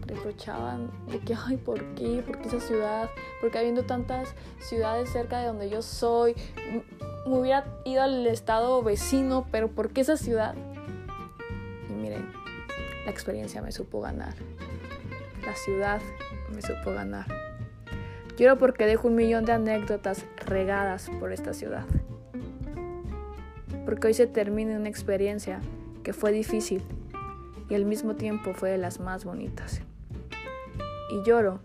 reprochaban 0.08 0.90
de 1.12 1.20
que, 1.20 1.36
ay, 1.36 1.58
¿por 1.58 1.84
qué? 1.96 2.24
¿Por 2.26 2.40
qué 2.40 2.48
esa 2.48 2.62
ciudad? 2.62 3.10
Porque 3.42 3.58
habiendo 3.58 3.84
tantas 3.84 4.34
ciudades 4.60 5.10
cerca 5.10 5.42
de 5.42 5.48
donde 5.48 5.70
yo 5.70 5.82
soy, 5.82 6.36
me 7.28 7.38
hubiera 7.38 7.66
ido 7.84 8.02
al 8.02 8.26
estado 8.28 8.82
vecino, 8.82 9.46
pero 9.52 9.68
¿por 9.68 9.90
qué 9.90 10.02
esa 10.02 10.16
ciudad? 10.16 10.56
miren, 12.02 12.32
la 13.04 13.12
experiencia 13.12 13.62
me 13.62 13.74
supo 13.74 14.00
ganar. 14.00 14.36
La 15.46 15.56
ciudad 15.56 16.00
me 16.56 16.62
supo 16.62 16.94
ganar. 16.94 17.26
Quiero 18.38 18.58
porque 18.58 18.86
dejo 18.86 19.10
un 19.10 19.16
millón 19.16 19.44
de 19.44 19.52
anécdotas 19.52 20.26
regadas 20.46 21.12
por 21.20 21.34
esta 21.34 21.54
ciudad. 21.54 21.84
Porque 23.84 24.08
hoy 24.08 24.14
se 24.14 24.28
termina 24.28 24.78
una 24.78 24.88
experiencia 24.88 25.60
que 26.04 26.14
fue 26.14 26.32
difícil 26.32 26.82
y 27.70 27.76
al 27.76 27.86
mismo 27.86 28.16
tiempo 28.16 28.54
fue 28.54 28.70
de 28.70 28.78
las 28.78 29.00
más 29.00 29.26
bonitas. 29.26 29.82
Y 31.12 31.28
lloro 31.28 31.60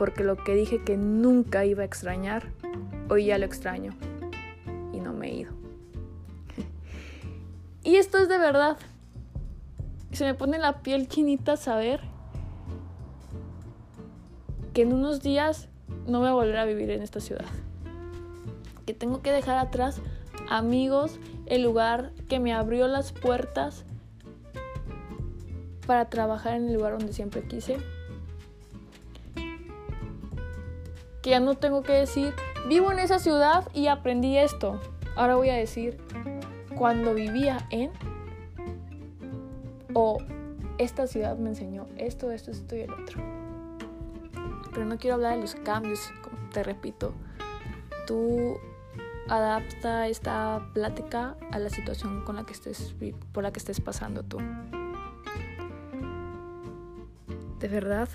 porque 0.00 0.24
lo 0.24 0.36
que 0.36 0.54
dije 0.54 0.82
que 0.82 0.96
nunca 0.96 1.66
iba 1.66 1.82
a 1.82 1.84
extrañar, 1.84 2.46
hoy 3.10 3.26
ya 3.26 3.36
lo 3.36 3.44
extraño 3.44 3.92
y 4.94 4.98
no 5.00 5.12
me 5.12 5.28
he 5.28 5.34
ido. 5.34 5.52
Y 7.82 7.96
esto 7.96 8.16
es 8.16 8.30
de 8.30 8.38
verdad. 8.38 8.78
Se 10.12 10.24
me 10.24 10.32
pone 10.32 10.58
la 10.58 10.80
piel 10.80 11.06
chinita 11.06 11.58
saber 11.58 12.00
que 14.72 14.80
en 14.80 14.94
unos 14.94 15.20
días 15.20 15.68
no 16.06 16.20
voy 16.20 16.28
a 16.28 16.32
volver 16.32 16.56
a 16.56 16.64
vivir 16.64 16.90
en 16.90 17.02
esta 17.02 17.20
ciudad. 17.20 17.44
Que 18.86 18.94
tengo 18.94 19.20
que 19.20 19.32
dejar 19.32 19.58
atrás 19.58 20.00
amigos, 20.48 21.18
el 21.50 21.62
lugar 21.62 22.12
que 22.28 22.38
me 22.40 22.54
abrió 22.54 22.86
las 22.88 23.12
puertas 23.12 23.84
para 25.86 26.08
trabajar 26.08 26.54
en 26.54 26.68
el 26.68 26.74
lugar 26.74 26.92
donde 26.96 27.12
siempre 27.12 27.42
quise. 27.42 27.78
Que 31.22 31.30
ya 31.30 31.40
no 31.40 31.56
tengo 31.56 31.82
que 31.82 31.92
decir, 31.92 32.32
vivo 32.68 32.92
en 32.92 33.00
esa 33.00 33.18
ciudad 33.18 33.68
y 33.74 33.88
aprendí 33.88 34.38
esto. 34.38 34.80
Ahora 35.16 35.34
voy 35.34 35.50
a 35.50 35.56
decir, 35.56 35.98
cuando 36.78 37.12
vivía 37.14 37.66
en 37.70 37.90
o 39.92 40.18
esta 40.78 41.08
ciudad 41.08 41.36
me 41.36 41.50
enseñó 41.50 41.88
esto, 41.98 42.30
esto, 42.30 42.52
esto 42.52 42.76
y 42.76 42.82
el 42.82 42.92
otro. 42.92 43.20
Pero 44.72 44.86
no 44.86 44.98
quiero 44.98 45.16
hablar 45.16 45.34
de 45.34 45.40
los 45.40 45.56
cambios, 45.56 46.12
te 46.52 46.62
repito. 46.62 47.12
Tú 48.06 48.56
adapta 49.30 50.08
esta 50.08 50.60
plática 50.74 51.36
a 51.52 51.58
la 51.58 51.70
situación 51.70 52.24
con 52.24 52.36
la 52.36 52.44
que 52.44 52.52
estés, 52.52 52.94
por 53.32 53.44
la 53.44 53.52
que 53.52 53.60
estés 53.60 53.80
pasando 53.80 54.24
tú. 54.24 54.38
De 57.60 57.68
verdad 57.68 58.08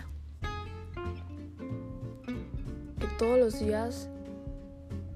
que 3.00 3.07
todos 3.17 3.39
los 3.39 3.60
días 3.60 4.10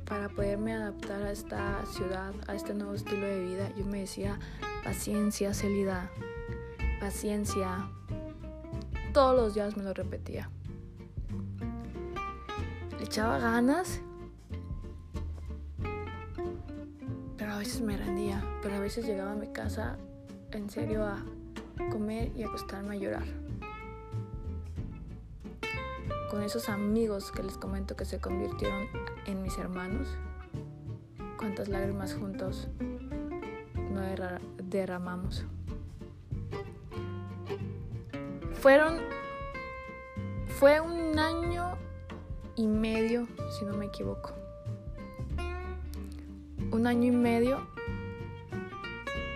para 0.05 0.29
poderme 0.29 0.73
adaptar 0.73 1.21
a 1.21 1.31
esta 1.31 1.85
ciudad, 1.85 2.33
a 2.47 2.55
este 2.55 2.73
nuevo 2.73 2.93
estilo 2.93 3.27
de 3.27 3.43
vida, 3.43 3.71
yo 3.77 3.85
me 3.85 3.99
decía, 3.99 4.39
paciencia, 4.83 5.53
Celida, 5.53 6.09
paciencia. 6.99 7.89
Todos 9.13 9.35
los 9.35 9.53
días 9.53 9.77
me 9.77 9.83
lo 9.83 9.93
repetía. 9.93 10.49
Le 12.97 13.03
echaba 13.03 13.37
ganas, 13.37 14.01
veces 17.59 17.81
me 17.81 17.97
rendía, 17.97 18.41
pero 18.61 18.75
a 18.75 18.79
veces 18.79 19.05
llegaba 19.05 19.33
a 19.33 19.35
mi 19.35 19.47
casa 19.47 19.97
en 20.51 20.69
serio 20.69 21.05
a 21.05 21.25
comer 21.91 22.31
y 22.33 22.43
acostarme 22.43 22.95
a 22.95 22.97
llorar. 22.97 23.25
Con 26.31 26.41
esos 26.41 26.69
amigos 26.69 27.33
que 27.33 27.43
les 27.43 27.57
comento 27.57 27.97
que 27.97 28.05
se 28.05 28.21
convirtieron 28.21 28.87
en 29.25 29.41
mis 29.41 29.57
hermanos, 29.57 30.07
cuántas 31.37 31.67
lágrimas 31.67 32.13
juntos 32.13 32.69
no 33.91 34.01
derramamos. 34.63 35.43
Fueron, 38.53 38.99
fue 40.47 40.79
un 40.79 41.19
año 41.19 41.77
y 42.55 42.67
medio, 42.67 43.27
si 43.57 43.65
no 43.65 43.75
me 43.75 43.87
equivoco. 43.87 44.38
Un 46.71 46.85
año 46.85 47.05
y 47.05 47.11
medio 47.11 47.67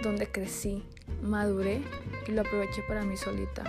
donde 0.04 0.28
crecí, 0.28 0.84
maduré 1.22 1.82
y 2.28 2.32
lo 2.32 2.42
aproveché 2.42 2.84
para 2.88 3.04
mí 3.04 3.18
solita. 3.18 3.64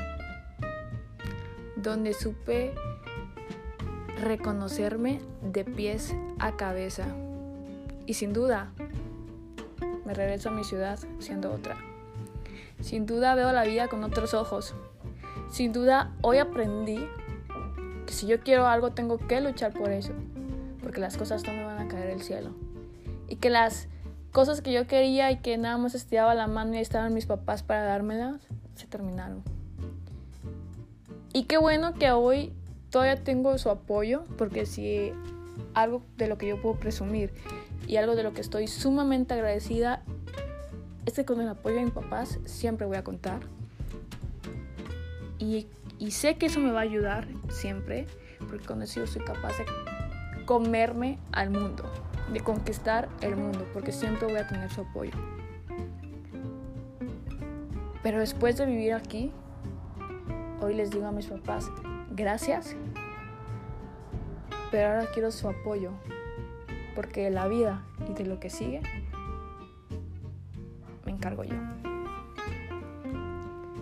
Donde 1.76 2.12
supe 2.12 2.74
reconocerme 4.20 5.20
de 5.42 5.64
pies 5.64 6.14
a 6.38 6.56
cabeza. 6.56 7.06
Y 8.06 8.14
sin 8.14 8.34
duda, 8.34 8.70
me 10.04 10.12
regreso 10.12 10.50
a 10.50 10.52
mi 10.52 10.64
ciudad 10.64 10.98
siendo 11.18 11.50
otra. 11.50 11.76
Sin 12.80 13.06
duda 13.06 13.34
veo 13.34 13.50
la 13.52 13.64
vida 13.64 13.88
con 13.88 14.04
otros 14.04 14.34
ojos. 14.34 14.74
Sin 15.50 15.72
duda, 15.72 16.12
hoy 16.22 16.38
aprendí 16.38 17.06
Que 18.06 18.12
si 18.12 18.26
yo 18.26 18.40
quiero 18.40 18.66
algo 18.66 18.92
tengo 18.92 19.18
que 19.18 19.40
luchar 19.40 19.72
por 19.72 19.90
eso. 19.90 20.12
Porque 20.82 21.00
las 21.00 21.16
cosas 21.16 21.44
no 21.44 21.52
me 21.52 21.64
van 21.64 21.78
a 21.78 21.88
caer 21.88 22.08
del 22.08 22.22
cielo. 22.22 22.50
Que 23.44 23.50
las 23.50 23.88
cosas 24.32 24.62
que 24.62 24.72
yo 24.72 24.86
quería 24.86 25.30
y 25.30 25.36
que 25.36 25.58
nada 25.58 25.76
más 25.76 25.94
estiraba 25.94 26.34
la 26.34 26.46
mano 26.46 26.76
y 26.76 26.78
estaban 26.78 27.12
mis 27.12 27.26
papás 27.26 27.62
para 27.62 27.82
dármelas, 27.82 28.40
se 28.74 28.86
terminaron. 28.86 29.42
Y 31.34 31.42
qué 31.44 31.58
bueno 31.58 31.92
que 31.92 32.10
hoy 32.10 32.54
todavía 32.88 33.22
tengo 33.22 33.58
su 33.58 33.68
apoyo, 33.68 34.24
porque 34.38 34.64
si 34.64 35.12
algo 35.74 36.00
de 36.16 36.26
lo 36.26 36.38
que 36.38 36.48
yo 36.48 36.62
puedo 36.62 36.76
presumir 36.76 37.34
y 37.86 37.96
algo 37.96 38.16
de 38.16 38.22
lo 38.22 38.32
que 38.32 38.40
estoy 38.40 38.66
sumamente 38.66 39.34
agradecida 39.34 40.02
es 41.04 41.12
que 41.12 41.26
con 41.26 41.38
el 41.42 41.48
apoyo 41.50 41.76
de 41.76 41.84
mis 41.84 41.92
papás 41.92 42.38
siempre 42.46 42.86
voy 42.86 42.96
a 42.96 43.04
contar. 43.04 43.40
Y, 45.38 45.66
sé 46.10 46.38
que 46.38 46.46
eso 46.46 46.60
me 46.60 46.72
va 46.72 46.80
a 46.80 46.84
ayudar 46.84 47.28
siempre, 47.50 48.06
porque 48.48 48.64
con 48.64 48.80
eso 48.80 49.06
soy 49.06 49.22
capaz 49.22 49.58
de 49.58 49.66
comerme 50.46 51.18
al 51.30 51.50
mundo, 51.50 51.84
de 52.32 52.40
conquistar 52.40 53.08
el 53.20 53.36
mundo, 53.36 53.66
porque 53.72 53.92
siempre 53.92 54.26
voy 54.26 54.36
a 54.36 54.46
tener 54.46 54.70
su 54.70 54.82
apoyo. 54.82 55.12
Pero 58.02 58.18
después 58.18 58.56
de 58.56 58.66
vivir 58.66 58.92
aquí, 58.92 59.32
hoy 60.60 60.74
les 60.74 60.90
digo 60.90 61.06
a 61.06 61.12
mis 61.12 61.26
papás, 61.26 61.70
gracias, 62.10 62.76
pero 64.70 64.88
ahora 64.88 65.06
quiero 65.12 65.30
su 65.30 65.48
apoyo, 65.48 65.92
porque 66.94 67.24
de 67.24 67.30
la 67.30 67.48
vida 67.48 67.82
y 68.08 68.12
de 68.14 68.26
lo 68.26 68.40
que 68.40 68.50
sigue, 68.50 68.82
me 71.04 71.12
encargo 71.12 71.44
yo. 71.44 71.56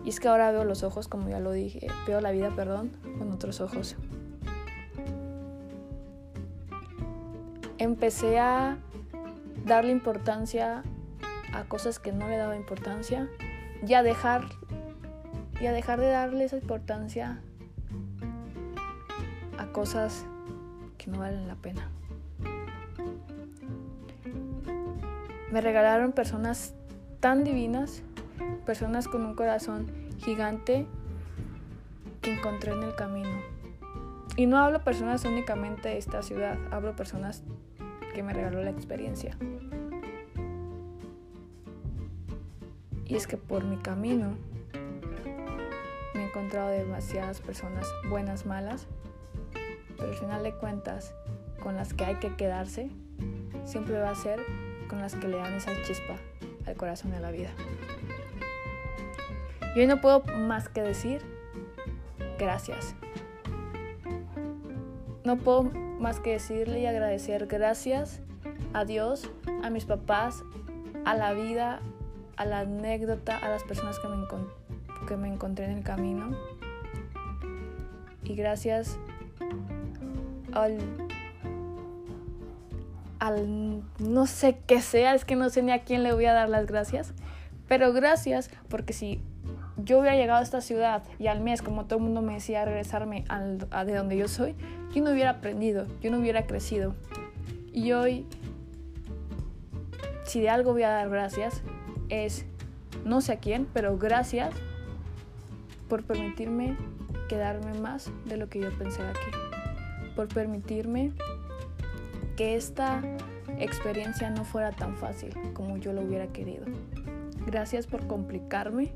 Y 0.04 0.08
es 0.08 0.18
que 0.18 0.28
ahora 0.28 0.50
veo 0.50 0.64
los 0.64 0.82
ojos, 0.82 1.08
como 1.08 1.28
ya 1.28 1.38
lo 1.38 1.52
dije, 1.52 1.86
veo 2.06 2.20
la 2.20 2.32
vida, 2.32 2.50
perdón, 2.54 2.90
con 3.18 3.30
otros 3.30 3.60
ojos. 3.60 3.96
Empecé 7.82 8.38
a 8.38 8.76
darle 9.66 9.90
importancia 9.90 10.84
a 11.52 11.64
cosas 11.64 11.98
que 11.98 12.12
no 12.12 12.28
le 12.28 12.36
daba 12.36 12.54
importancia 12.54 13.28
y 13.84 13.94
a 13.94 14.04
dejar 14.04 14.44
y 15.60 15.66
a 15.66 15.72
dejar 15.72 15.98
de 15.98 16.06
darle 16.06 16.44
esa 16.44 16.58
importancia 16.58 17.40
a 19.58 19.66
cosas 19.72 20.24
que 20.96 21.10
no 21.10 21.18
valen 21.18 21.48
la 21.48 21.56
pena. 21.56 21.90
Me 25.50 25.60
regalaron 25.60 26.12
personas 26.12 26.74
tan 27.18 27.42
divinas, 27.42 28.04
personas 28.64 29.08
con 29.08 29.26
un 29.26 29.34
corazón 29.34 29.90
gigante 30.18 30.86
que 32.20 32.32
encontré 32.32 32.74
en 32.74 32.84
el 32.84 32.94
camino. 32.94 33.42
Y 34.36 34.46
no 34.46 34.58
hablo 34.58 34.84
personas 34.84 35.24
únicamente 35.24 35.88
de 35.88 35.98
esta 35.98 36.22
ciudad, 36.22 36.56
hablo 36.70 36.94
personas 36.94 37.42
que 38.12 38.22
me 38.22 38.32
regaló 38.32 38.62
la 38.62 38.70
experiencia. 38.70 39.36
Y 43.06 43.16
es 43.16 43.26
que 43.26 43.36
por 43.36 43.64
mi 43.64 43.76
camino 43.76 44.36
me 46.14 46.22
he 46.22 46.26
encontrado 46.26 46.70
demasiadas 46.70 47.40
personas 47.40 47.86
buenas, 48.08 48.46
malas, 48.46 48.86
pero 49.96 50.10
al 50.10 50.14
final 50.14 50.42
de 50.42 50.54
cuentas, 50.54 51.14
con 51.62 51.76
las 51.76 51.92
que 51.94 52.04
hay 52.04 52.14
que 52.16 52.34
quedarse, 52.36 52.90
siempre 53.64 53.98
va 53.98 54.10
a 54.10 54.14
ser 54.14 54.40
con 54.88 55.00
las 55.00 55.14
que 55.14 55.28
le 55.28 55.36
dan 55.36 55.52
esa 55.54 55.70
chispa 55.82 56.16
al 56.66 56.76
corazón 56.76 57.10
de 57.10 57.20
la 57.20 57.30
vida. 57.30 57.50
Y 59.74 59.80
hoy 59.80 59.86
no 59.86 60.00
puedo 60.00 60.22
más 60.24 60.68
que 60.68 60.82
decir 60.82 61.22
gracias. 62.38 62.94
No 65.24 65.36
puedo 65.36 65.70
más 66.02 66.18
que 66.18 66.32
decirle 66.32 66.80
y 66.80 66.86
agradecer 66.86 67.46
gracias 67.46 68.20
a 68.74 68.84
Dios, 68.84 69.30
a 69.62 69.70
mis 69.70 69.84
papás, 69.84 70.42
a 71.04 71.14
la 71.14 71.32
vida, 71.32 71.80
a 72.36 72.44
la 72.44 72.60
anécdota, 72.60 73.38
a 73.38 73.48
las 73.48 73.62
personas 73.62 73.98
que 74.00 74.08
me, 74.08 74.26
que 75.06 75.16
me 75.16 75.28
encontré 75.28 75.64
en 75.66 75.78
el 75.78 75.84
camino. 75.84 76.36
Y 78.24 78.34
gracias 78.34 78.98
al, 80.52 80.78
al 83.20 83.82
no 83.98 84.26
sé 84.26 84.58
qué 84.66 84.82
sea, 84.82 85.14
es 85.14 85.24
que 85.24 85.36
no 85.36 85.50
sé 85.50 85.62
ni 85.62 85.70
a 85.70 85.84
quién 85.84 86.02
le 86.02 86.12
voy 86.12 86.26
a 86.26 86.32
dar 86.32 86.48
las 86.48 86.66
gracias. 86.66 87.14
Pero 87.68 87.92
gracias 87.92 88.50
porque 88.68 88.92
si 88.92 89.22
yo 89.76 89.98
hubiera 89.98 90.16
llegado 90.16 90.40
a 90.40 90.42
esta 90.42 90.60
ciudad 90.60 91.02
y 91.18 91.28
al 91.28 91.40
mes, 91.40 91.62
como 91.62 91.86
todo 91.86 91.98
el 91.98 92.04
mundo 92.04 92.22
me 92.22 92.34
decía, 92.34 92.64
regresarme 92.64 93.24
a 93.28 93.84
de 93.84 93.94
donde 93.94 94.16
yo 94.16 94.28
soy, 94.28 94.54
yo 94.94 95.02
no 95.02 95.10
hubiera 95.12 95.30
aprendido, 95.30 95.86
yo 96.00 96.10
no 96.10 96.18
hubiera 96.18 96.46
crecido. 96.46 96.94
Y 97.72 97.92
hoy, 97.92 98.26
si 100.24 100.40
de 100.40 100.50
algo 100.50 100.72
voy 100.72 100.82
a 100.82 100.90
dar 100.90 101.08
gracias, 101.08 101.62
es, 102.08 102.44
no 103.04 103.20
sé 103.20 103.32
a 103.32 103.36
quién, 103.36 103.66
pero 103.72 103.96
gracias 103.96 104.54
por 105.88 106.04
permitirme 106.04 106.76
quedarme 107.28 107.72
más 107.80 108.10
de 108.26 108.36
lo 108.36 108.48
que 108.48 108.60
yo 108.60 108.70
pensé 108.76 109.00
aquí. 109.02 109.30
Por 110.14 110.28
permitirme 110.28 111.12
que 112.36 112.56
esta 112.56 113.02
experiencia 113.58 114.28
no 114.30 114.44
fuera 114.44 114.72
tan 114.72 114.96
fácil 114.96 115.32
como 115.54 115.78
yo 115.78 115.92
lo 115.92 116.02
hubiera 116.02 116.26
querido. 116.26 116.66
Gracias 117.46 117.86
por 117.86 118.06
complicarme, 118.06 118.92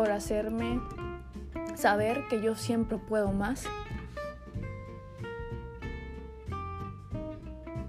por 0.00 0.12
hacerme 0.12 0.80
saber 1.74 2.26
que 2.30 2.40
yo 2.40 2.54
siempre 2.54 2.96
puedo 2.96 3.32
más 3.32 3.66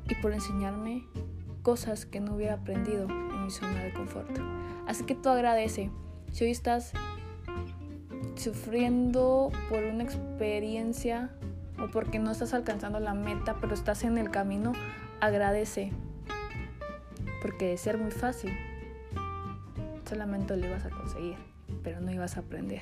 y 0.10 0.15
por 0.15 0.34
enseñarme 0.34 1.06
cosas 1.62 2.06
que 2.06 2.19
no 2.19 2.36
hubiera 2.36 2.56
aprendido 2.56 3.08
en 3.08 3.45
mi 3.45 3.50
zona 3.50 3.82
de 3.82 3.93
confort. 3.93 4.30
Así 4.89 5.06
que 5.06 5.15
tú 5.15 5.30
agradece. 5.30 5.89
Si 6.34 6.43
hoy 6.43 6.52
estás 6.52 6.91
sufriendo 8.36 9.50
por 9.69 9.82
una 9.82 10.04
experiencia 10.04 11.30
o 11.80 11.89
porque 11.91 12.19
no 12.19 12.32
estás 12.32 12.54
alcanzando 12.54 13.00
la 13.00 13.13
meta, 13.13 13.56
pero 13.62 13.74
estás 13.74 14.04
en 14.04 14.17
el 14.17 14.30
camino, 14.32 14.74
agradece. 15.21 15.93
Porque 17.41 17.67
de 17.67 17.78
ser 17.78 17.97
muy 17.97 18.12
fácil, 18.12 18.52
solamente 20.04 20.58
lo 20.58 20.67
ibas 20.67 20.84
a 20.84 20.89
conseguir, 20.89 21.51
pero 21.84 22.01
no 22.01 22.12
ibas 22.12 22.38
a 22.38 22.41
aprender. 22.41 22.81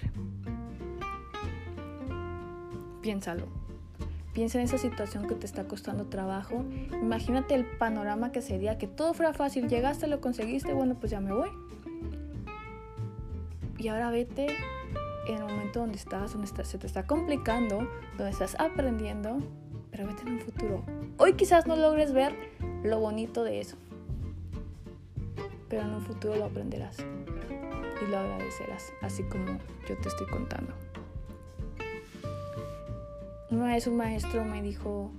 Piénsalo. 3.01 3.47
Piensa 4.33 4.59
en 4.59 4.65
esa 4.65 4.77
situación 4.77 5.27
que 5.27 5.35
te 5.35 5.45
está 5.45 5.65
costando 5.65 6.05
trabajo. 6.05 6.63
Imagínate 7.01 7.55
el 7.55 7.65
panorama 7.65 8.31
que 8.31 8.41
sería 8.41 8.77
que 8.77 8.87
todo 8.87 9.13
fuera 9.13 9.33
fácil. 9.33 9.67
Llegaste, 9.67 10.07
lo 10.07 10.21
conseguiste, 10.21 10.73
bueno, 10.73 10.95
pues 10.99 11.11
ya 11.11 11.19
me 11.19 11.33
voy. 11.33 11.49
Y 13.77 13.87
ahora 13.87 14.11
vete 14.11 14.47
en 15.27 15.35
el 15.35 15.41
momento 15.43 15.79
donde 15.79 15.97
estás, 15.97 16.33
donde 16.33 16.47
se 16.47 16.77
te 16.77 16.87
está 16.87 17.05
complicando, 17.05 17.87
donde 18.17 18.31
estás 18.31 18.55
aprendiendo, 18.59 19.39
pero 19.91 20.07
vete 20.07 20.21
en 20.23 20.33
un 20.33 20.39
futuro. 20.39 20.83
Hoy 21.17 21.33
quizás 21.33 21.65
no 21.65 21.75
logres 21.75 22.13
ver 22.13 22.33
lo 22.83 22.99
bonito 22.99 23.43
de 23.43 23.61
eso, 23.61 23.77
pero 25.69 25.83
en 25.83 25.93
un 25.93 26.01
futuro 26.01 26.35
lo 26.35 26.45
aprenderás 26.45 26.97
y 28.01 28.09
lo 28.09 28.17
agradecerás, 28.17 28.93
así 29.01 29.23
como 29.23 29.59
yo 29.87 29.97
te 29.97 30.09
estoy 30.09 30.27
contando. 30.27 30.73
Una 33.51 33.73
vez 33.73 33.87
un 33.87 33.97
maestro 33.97 34.45
me 34.45 34.61
dijo, 34.61 35.11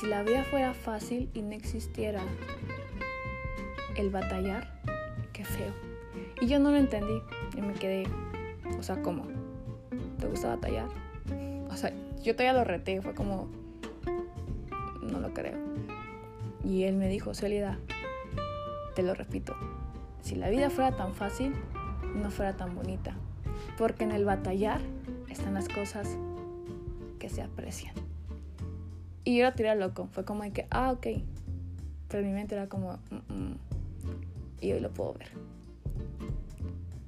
si 0.00 0.06
la 0.06 0.22
vida 0.22 0.44
fuera 0.44 0.72
fácil 0.74 1.30
y 1.34 1.42
no 1.42 1.52
existiera 1.52 2.22
el 3.96 4.10
batallar, 4.10 4.80
qué 5.32 5.44
feo. 5.44 5.72
Y 6.40 6.46
yo 6.46 6.58
no 6.58 6.70
lo 6.70 6.78
entendí 6.78 7.22
y 7.56 7.60
me 7.60 7.74
quedé, 7.74 8.04
o 8.78 8.82
sea, 8.82 9.02
¿cómo? 9.02 9.26
¿Te 10.18 10.26
gusta 10.26 10.48
batallar? 10.48 10.88
O 11.70 11.76
sea, 11.76 11.92
yo 12.22 12.34
todavía 12.34 12.58
lo 12.58 12.64
reté, 12.64 13.02
fue 13.02 13.14
como, 13.14 13.48
no 15.02 15.20
lo 15.20 15.34
creo. 15.34 15.58
Y 16.64 16.84
él 16.84 16.96
me 16.96 17.08
dijo, 17.08 17.34
Celida, 17.34 17.78
te 18.94 19.02
lo 19.02 19.14
repito, 19.14 19.54
si 20.24 20.36
la 20.36 20.48
vida 20.48 20.70
fuera 20.70 20.96
tan 20.96 21.14
fácil, 21.14 21.52
no 22.14 22.30
fuera 22.30 22.56
tan 22.56 22.74
bonita. 22.74 23.14
Porque 23.76 24.04
en 24.04 24.12
el 24.12 24.24
batallar 24.24 24.80
están 25.28 25.52
las 25.52 25.68
cosas 25.68 26.16
que 27.18 27.28
se 27.28 27.42
aprecian. 27.42 27.94
Y 29.22 29.36
yo 29.36 29.44
lo 29.44 29.52
tiré 29.52 29.74
loco, 29.76 30.08
fue 30.12 30.24
como 30.24 30.42
de 30.42 30.50
que, 30.52 30.66
ah, 30.70 30.92
ok. 30.92 31.06
Pero 32.08 32.26
mi 32.26 32.32
mente 32.32 32.54
era 32.54 32.70
como, 32.70 32.98
mm, 33.10 33.34
mm". 33.34 33.58
y 34.62 34.72
hoy 34.72 34.80
lo 34.80 34.90
puedo 34.90 35.12
ver. 35.12 35.28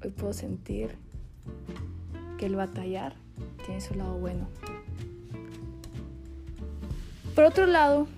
Hoy 0.05 0.11
puedo 0.11 0.35
sentir 0.35 0.95
que 2.37 2.45
el 2.45 2.57
batallar 2.57 3.15
tiene 3.65 3.81
su 3.81 3.95
lado 3.95 4.19
bueno. 4.19 4.47
Por 7.35 7.45
otro 7.45 7.65
lado, 7.65 8.09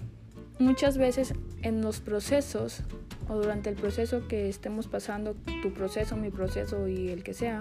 muchas 0.59 0.99
veces 0.99 1.35
en 1.63 1.83
los 1.83 2.01
procesos 2.01 2.83
o 3.29 3.37
durante 3.37 3.71
el 3.71 3.77
proceso 3.77 4.27
que 4.27 4.49
estemos 4.49 4.89
pasando, 4.89 5.35
tu 5.63 5.73
proceso, 5.73 6.17
mi 6.17 6.31
proceso 6.31 6.89
y 6.89 7.11
el 7.11 7.23
que 7.23 7.35
sea, 7.35 7.61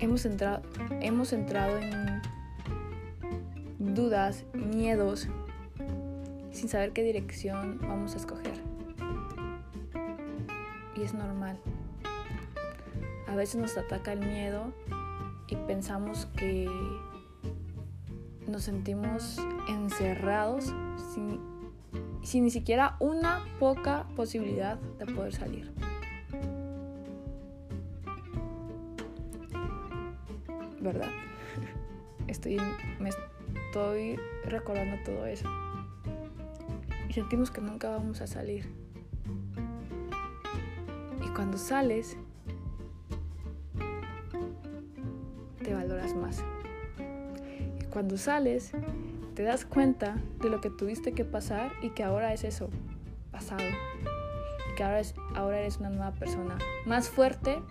hemos 0.00 0.24
entrado, 0.24 0.62
hemos 1.00 1.32
entrado 1.32 1.78
en 1.78 2.22
dudas, 3.94 4.44
miedos, 4.54 5.28
sin 6.52 6.68
saber 6.68 6.92
qué 6.92 7.02
dirección 7.02 7.78
vamos 7.82 8.14
a 8.14 8.18
escoger. 8.18 8.54
Y 10.96 11.02
es 11.02 11.14
normal. 11.14 11.58
A 13.26 13.34
veces 13.34 13.60
nos 13.60 13.76
ataca 13.76 14.12
el 14.12 14.20
miedo 14.20 14.72
y 15.48 15.56
pensamos 15.56 16.26
que 16.36 16.68
nos 18.46 18.64
sentimos 18.64 19.38
encerrados 19.68 20.72
sin, 21.12 21.40
sin 22.22 22.44
ni 22.44 22.50
siquiera 22.50 22.96
una 23.00 23.44
poca 23.58 24.06
posibilidad 24.16 24.78
de 24.98 25.06
poder 25.06 25.34
salir. 25.34 25.72
¿Verdad? 30.80 31.10
Estoy, 32.26 32.58
me 32.98 33.10
estoy 33.10 34.18
recordando 34.44 34.96
todo 35.04 35.26
eso. 35.26 35.48
Y 37.08 37.12
sentimos 37.12 37.50
que 37.50 37.60
nunca 37.60 37.90
vamos 37.90 38.20
a 38.20 38.26
salir. 38.26 38.68
Y 41.24 41.28
cuando 41.28 41.58
sales, 41.58 42.16
te 45.62 45.74
valoras 45.74 46.14
más. 46.14 46.42
Y 47.80 47.84
cuando 47.86 48.16
sales, 48.16 48.72
te 49.34 49.42
das 49.42 49.64
cuenta 49.64 50.16
de 50.40 50.50
lo 50.50 50.60
que 50.60 50.70
tuviste 50.70 51.12
que 51.12 51.24
pasar 51.24 51.72
y 51.82 51.90
que 51.90 52.04
ahora 52.04 52.32
es 52.32 52.44
eso, 52.44 52.68
pasado. 53.30 53.64
Y 54.70 54.74
que 54.76 54.84
ahora, 54.84 55.00
es, 55.00 55.14
ahora 55.34 55.60
eres 55.60 55.78
una 55.78 55.90
nueva 55.90 56.12
persona, 56.12 56.58
más 56.86 57.08
fuerte 57.08 57.62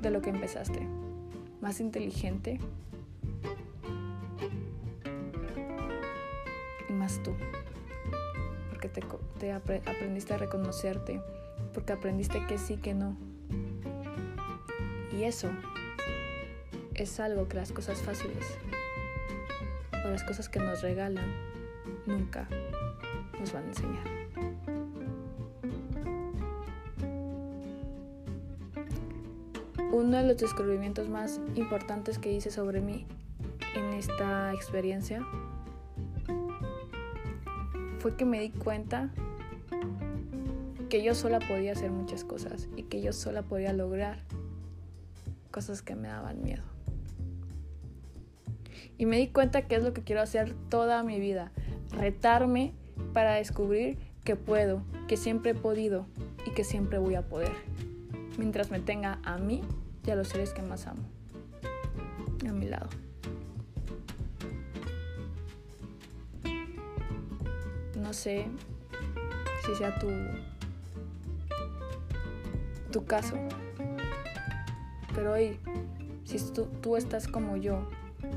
de 0.00 0.10
lo 0.10 0.20
que 0.20 0.30
empezaste, 0.30 0.86
más 1.60 1.80
inteligente 1.80 2.60
y 6.88 6.92
más 6.92 7.22
tú. 7.22 7.34
Porque 8.70 8.88
te, 8.88 9.02
te 9.38 9.52
aprendiste 9.52 10.34
a 10.34 10.38
reconocerte, 10.38 11.20
porque 11.72 11.92
aprendiste 11.92 12.46
que 12.46 12.58
sí, 12.58 12.76
que 12.76 12.94
no. 12.94 13.16
Y 15.18 15.24
eso 15.24 15.50
es 16.98 17.20
algo 17.20 17.48
que 17.48 17.56
las 17.56 17.72
cosas 17.72 18.00
fáciles 18.02 18.44
o 20.04 20.08
las 20.08 20.24
cosas 20.24 20.48
que 20.48 20.58
nos 20.58 20.82
regalan 20.82 21.32
nunca 22.06 22.48
nos 23.38 23.52
van 23.52 23.64
a 23.64 23.68
enseñar. 23.68 24.18
Uno 29.92 30.16
de 30.16 30.22
los 30.24 30.36
descubrimientos 30.36 31.08
más 31.08 31.40
importantes 31.54 32.18
que 32.18 32.32
hice 32.32 32.50
sobre 32.50 32.80
mí 32.80 33.06
en 33.74 33.92
esta 33.94 34.52
experiencia 34.52 35.24
fue 38.00 38.16
que 38.16 38.24
me 38.24 38.40
di 38.40 38.50
cuenta 38.50 39.10
que 40.88 41.02
yo 41.02 41.14
sola 41.14 41.38
podía 41.38 41.72
hacer 41.72 41.90
muchas 41.90 42.24
cosas 42.24 42.68
y 42.76 42.84
que 42.84 43.02
yo 43.02 43.12
sola 43.12 43.42
podía 43.42 43.72
lograr 43.72 44.20
cosas 45.50 45.82
que 45.82 45.94
me 45.94 46.08
daban 46.08 46.42
miedo. 46.42 46.77
Y 48.98 49.06
me 49.06 49.16
di 49.16 49.28
cuenta 49.28 49.62
que 49.62 49.76
es 49.76 49.84
lo 49.84 49.92
que 49.92 50.02
quiero 50.02 50.20
hacer 50.20 50.54
toda 50.68 51.04
mi 51.04 51.20
vida, 51.20 51.52
retarme 51.92 52.74
para 53.14 53.34
descubrir 53.34 53.96
que 54.24 54.34
puedo, 54.34 54.82
que 55.06 55.16
siempre 55.16 55.52
he 55.52 55.54
podido 55.54 56.06
y 56.44 56.50
que 56.50 56.64
siempre 56.64 56.98
voy 56.98 57.14
a 57.14 57.22
poder, 57.22 57.52
mientras 58.36 58.72
me 58.72 58.80
tenga 58.80 59.20
a 59.24 59.38
mí 59.38 59.62
y 60.04 60.10
a 60.10 60.16
los 60.16 60.28
seres 60.28 60.52
que 60.52 60.62
más 60.62 60.86
amo. 60.88 61.02
A 62.46 62.52
mi 62.52 62.66
lado. 62.66 62.88
No 67.96 68.12
sé 68.12 68.46
si 69.64 69.74
sea 69.76 69.98
tu, 69.98 70.08
tu 72.90 73.04
caso, 73.04 73.36
pero 75.14 75.34
hoy, 75.34 75.58
si 76.24 76.38
tú, 76.52 76.66
tú 76.80 76.96
estás 76.96 77.28
como 77.28 77.56
yo, 77.56 77.88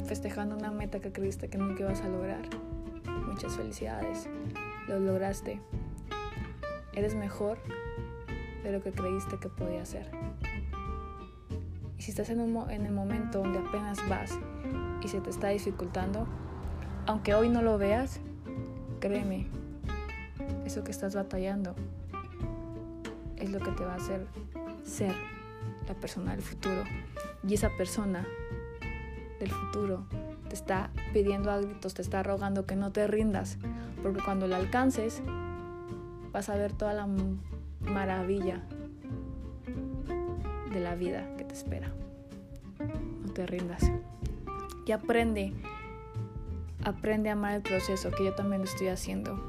festejando 0.06 0.56
una 0.56 0.72
meta 0.72 1.00
que 1.00 1.12
creíste 1.12 1.48
que 1.48 1.58
nunca 1.58 1.84
ibas 1.84 2.02
a 2.02 2.08
lograr. 2.08 2.42
Muchas 3.28 3.56
felicidades, 3.56 4.28
lo 4.88 5.00
lograste. 5.00 5.60
Eres 6.94 7.16
mejor 7.16 7.58
de 8.64 8.72
lo 8.72 8.82
que 8.82 8.92
creíste 8.92 9.38
que 9.38 9.50
podía 9.50 9.86
ser. 9.86 10.10
Y 11.98 12.02
si 12.04 12.12
estás 12.12 12.30
en, 12.30 12.40
un, 12.42 12.70
en 12.70 12.86
el 12.86 12.92
momento 12.92 13.40
donde 13.40 13.60
apenas 13.60 13.98
vas 14.10 14.38
y 15.04 15.08
se 15.08 15.22
te 15.22 15.30
está 15.30 15.50
dificultando, 15.50 16.28
aunque 17.06 17.34
hoy 17.34 17.50
no 17.50 17.62
lo 17.62 17.78
veas, 17.78 18.20
créeme, 19.00 19.48
eso 20.66 20.84
que 20.84 20.92
estás 20.92 21.16
batallando 21.16 21.76
es 23.38 23.50
lo 23.50 23.60
que 23.60 23.72
te 23.72 23.84
va 23.84 23.94
a 23.94 23.98
hacer 23.98 24.28
ser 24.84 25.16
la 25.88 25.94
persona 25.96 26.32
del 26.32 26.42
futuro. 26.42 26.84
Y 27.48 27.54
esa 27.54 27.70
persona 27.78 28.28
del 29.42 29.52
futuro 29.52 30.06
te 30.48 30.56
está 30.56 30.92
pidiendo 31.14 31.52
a 31.52 31.60
gritos, 31.60 31.94
te 31.94 32.02
está 32.02 32.24
rogando 32.24 32.66
que 32.66 32.76
no 32.76 32.92
te 32.92 33.08
rindas, 33.08 33.58
porque 34.04 34.22
cuando 34.24 34.48
la 34.48 34.58
alcances 34.58 35.22
vas 36.32 36.50
a 36.50 36.56
ver 36.56 36.74
toda 36.74 36.94
la 36.94 37.08
maravilla 37.82 38.62
de 40.72 40.80
la 40.80 40.96
vida 40.96 41.36
que 41.38 41.44
te 41.44 41.54
espera. 41.54 41.92
No 43.26 43.34
te 43.34 43.46
rindas. 43.48 43.92
Y 44.86 44.92
aprende, 44.92 45.54
aprende 46.84 47.30
a 47.30 47.34
amar 47.34 47.56
el 47.56 47.62
proceso, 47.62 48.12
que 48.12 48.26
yo 48.26 48.36
también 48.36 48.62
lo 48.62 48.68
estoy 48.68 48.90
haciendo. 48.90 49.40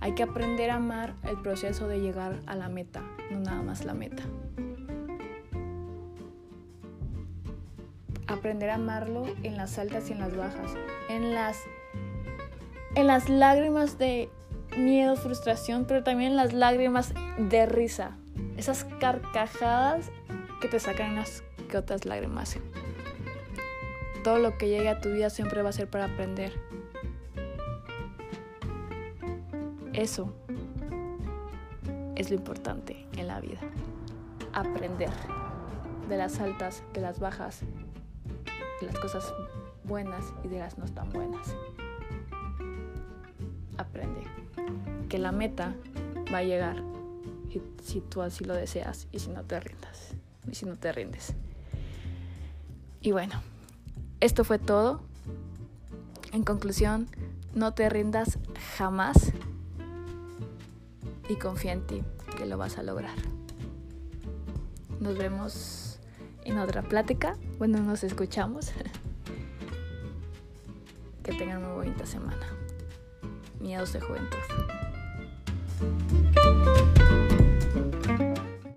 Hay 0.00 0.14
que 0.14 0.24
aprender 0.24 0.70
a 0.70 0.76
amar 0.76 1.14
el 1.22 1.38
proceso 1.38 1.88
de 1.88 2.00
llegar 2.00 2.40
a 2.46 2.54
la 2.54 2.68
meta, 2.68 3.02
no 3.30 3.40
nada 3.40 3.62
más 3.62 3.84
la 3.84 3.94
meta. 3.94 4.24
Aprender 8.46 8.70
a 8.70 8.74
amarlo 8.76 9.24
en 9.42 9.56
las 9.56 9.76
altas 9.76 10.08
y 10.08 10.12
en 10.12 10.20
las 10.20 10.36
bajas, 10.36 10.70
en 11.08 11.34
las, 11.34 11.58
en 12.94 13.08
las 13.08 13.28
lágrimas 13.28 13.98
de 13.98 14.30
miedo, 14.76 15.16
frustración, 15.16 15.84
pero 15.84 16.04
también 16.04 16.30
en 16.30 16.36
las 16.36 16.52
lágrimas 16.52 17.12
de 17.38 17.66
risa, 17.66 18.16
esas 18.56 18.84
carcajadas 19.00 20.12
que 20.60 20.68
te 20.68 20.78
sacan 20.78 21.14
unas 21.14 21.42
que 21.68 21.76
otras 21.76 22.04
lágrimas. 22.04 22.56
Todo 24.22 24.38
lo 24.38 24.56
que 24.58 24.68
llegue 24.68 24.90
a 24.90 25.00
tu 25.00 25.10
vida 25.10 25.28
siempre 25.28 25.62
va 25.62 25.70
a 25.70 25.72
ser 25.72 25.90
para 25.90 26.04
aprender. 26.04 26.52
Eso 29.92 30.32
es 32.14 32.30
lo 32.30 32.36
importante 32.36 33.08
en 33.16 33.26
la 33.26 33.40
vida. 33.40 33.58
Aprender 34.52 35.10
de 36.08 36.16
las 36.16 36.38
altas, 36.38 36.84
de 36.92 37.00
las 37.00 37.18
bajas, 37.18 37.64
de 38.80 38.86
las 38.86 38.98
cosas 38.98 39.32
buenas 39.84 40.24
y 40.44 40.48
de 40.48 40.58
las 40.58 40.78
no 40.78 40.86
tan 40.86 41.10
buenas. 41.10 41.54
Aprende 43.78 44.22
que 45.08 45.18
la 45.18 45.32
meta 45.32 45.74
va 46.32 46.38
a 46.38 46.42
llegar 46.42 46.82
si 47.82 48.00
tú 48.00 48.22
así 48.22 48.44
lo 48.44 48.54
deseas 48.54 49.06
y 49.12 49.20
si 49.20 49.30
no 49.30 49.42
te 49.42 49.60
rindas 49.60 50.14
y 50.50 50.54
si 50.54 50.66
no 50.66 50.76
te 50.76 50.92
rindes. 50.92 51.34
Y 53.00 53.12
bueno, 53.12 53.40
esto 54.20 54.44
fue 54.44 54.58
todo. 54.58 55.00
En 56.32 56.42
conclusión, 56.42 57.08
no 57.54 57.72
te 57.72 57.88
rindas 57.88 58.38
jamás 58.76 59.32
y 61.28 61.36
confía 61.36 61.72
en 61.72 61.86
ti 61.86 62.02
que 62.36 62.46
lo 62.46 62.58
vas 62.58 62.78
a 62.78 62.82
lograr. 62.82 63.16
Nos 65.00 65.16
vemos 65.16 65.85
en 66.46 66.58
otra 66.58 66.82
plática. 66.82 67.36
Bueno, 67.58 67.78
nos 67.80 68.04
escuchamos. 68.04 68.72
que 71.22 71.32
tengan 71.32 71.58
una 71.58 71.74
bonita 71.74 72.06
semana. 72.06 72.46
Miedos 73.60 73.92
de 73.92 74.00
juventud. 74.00 74.38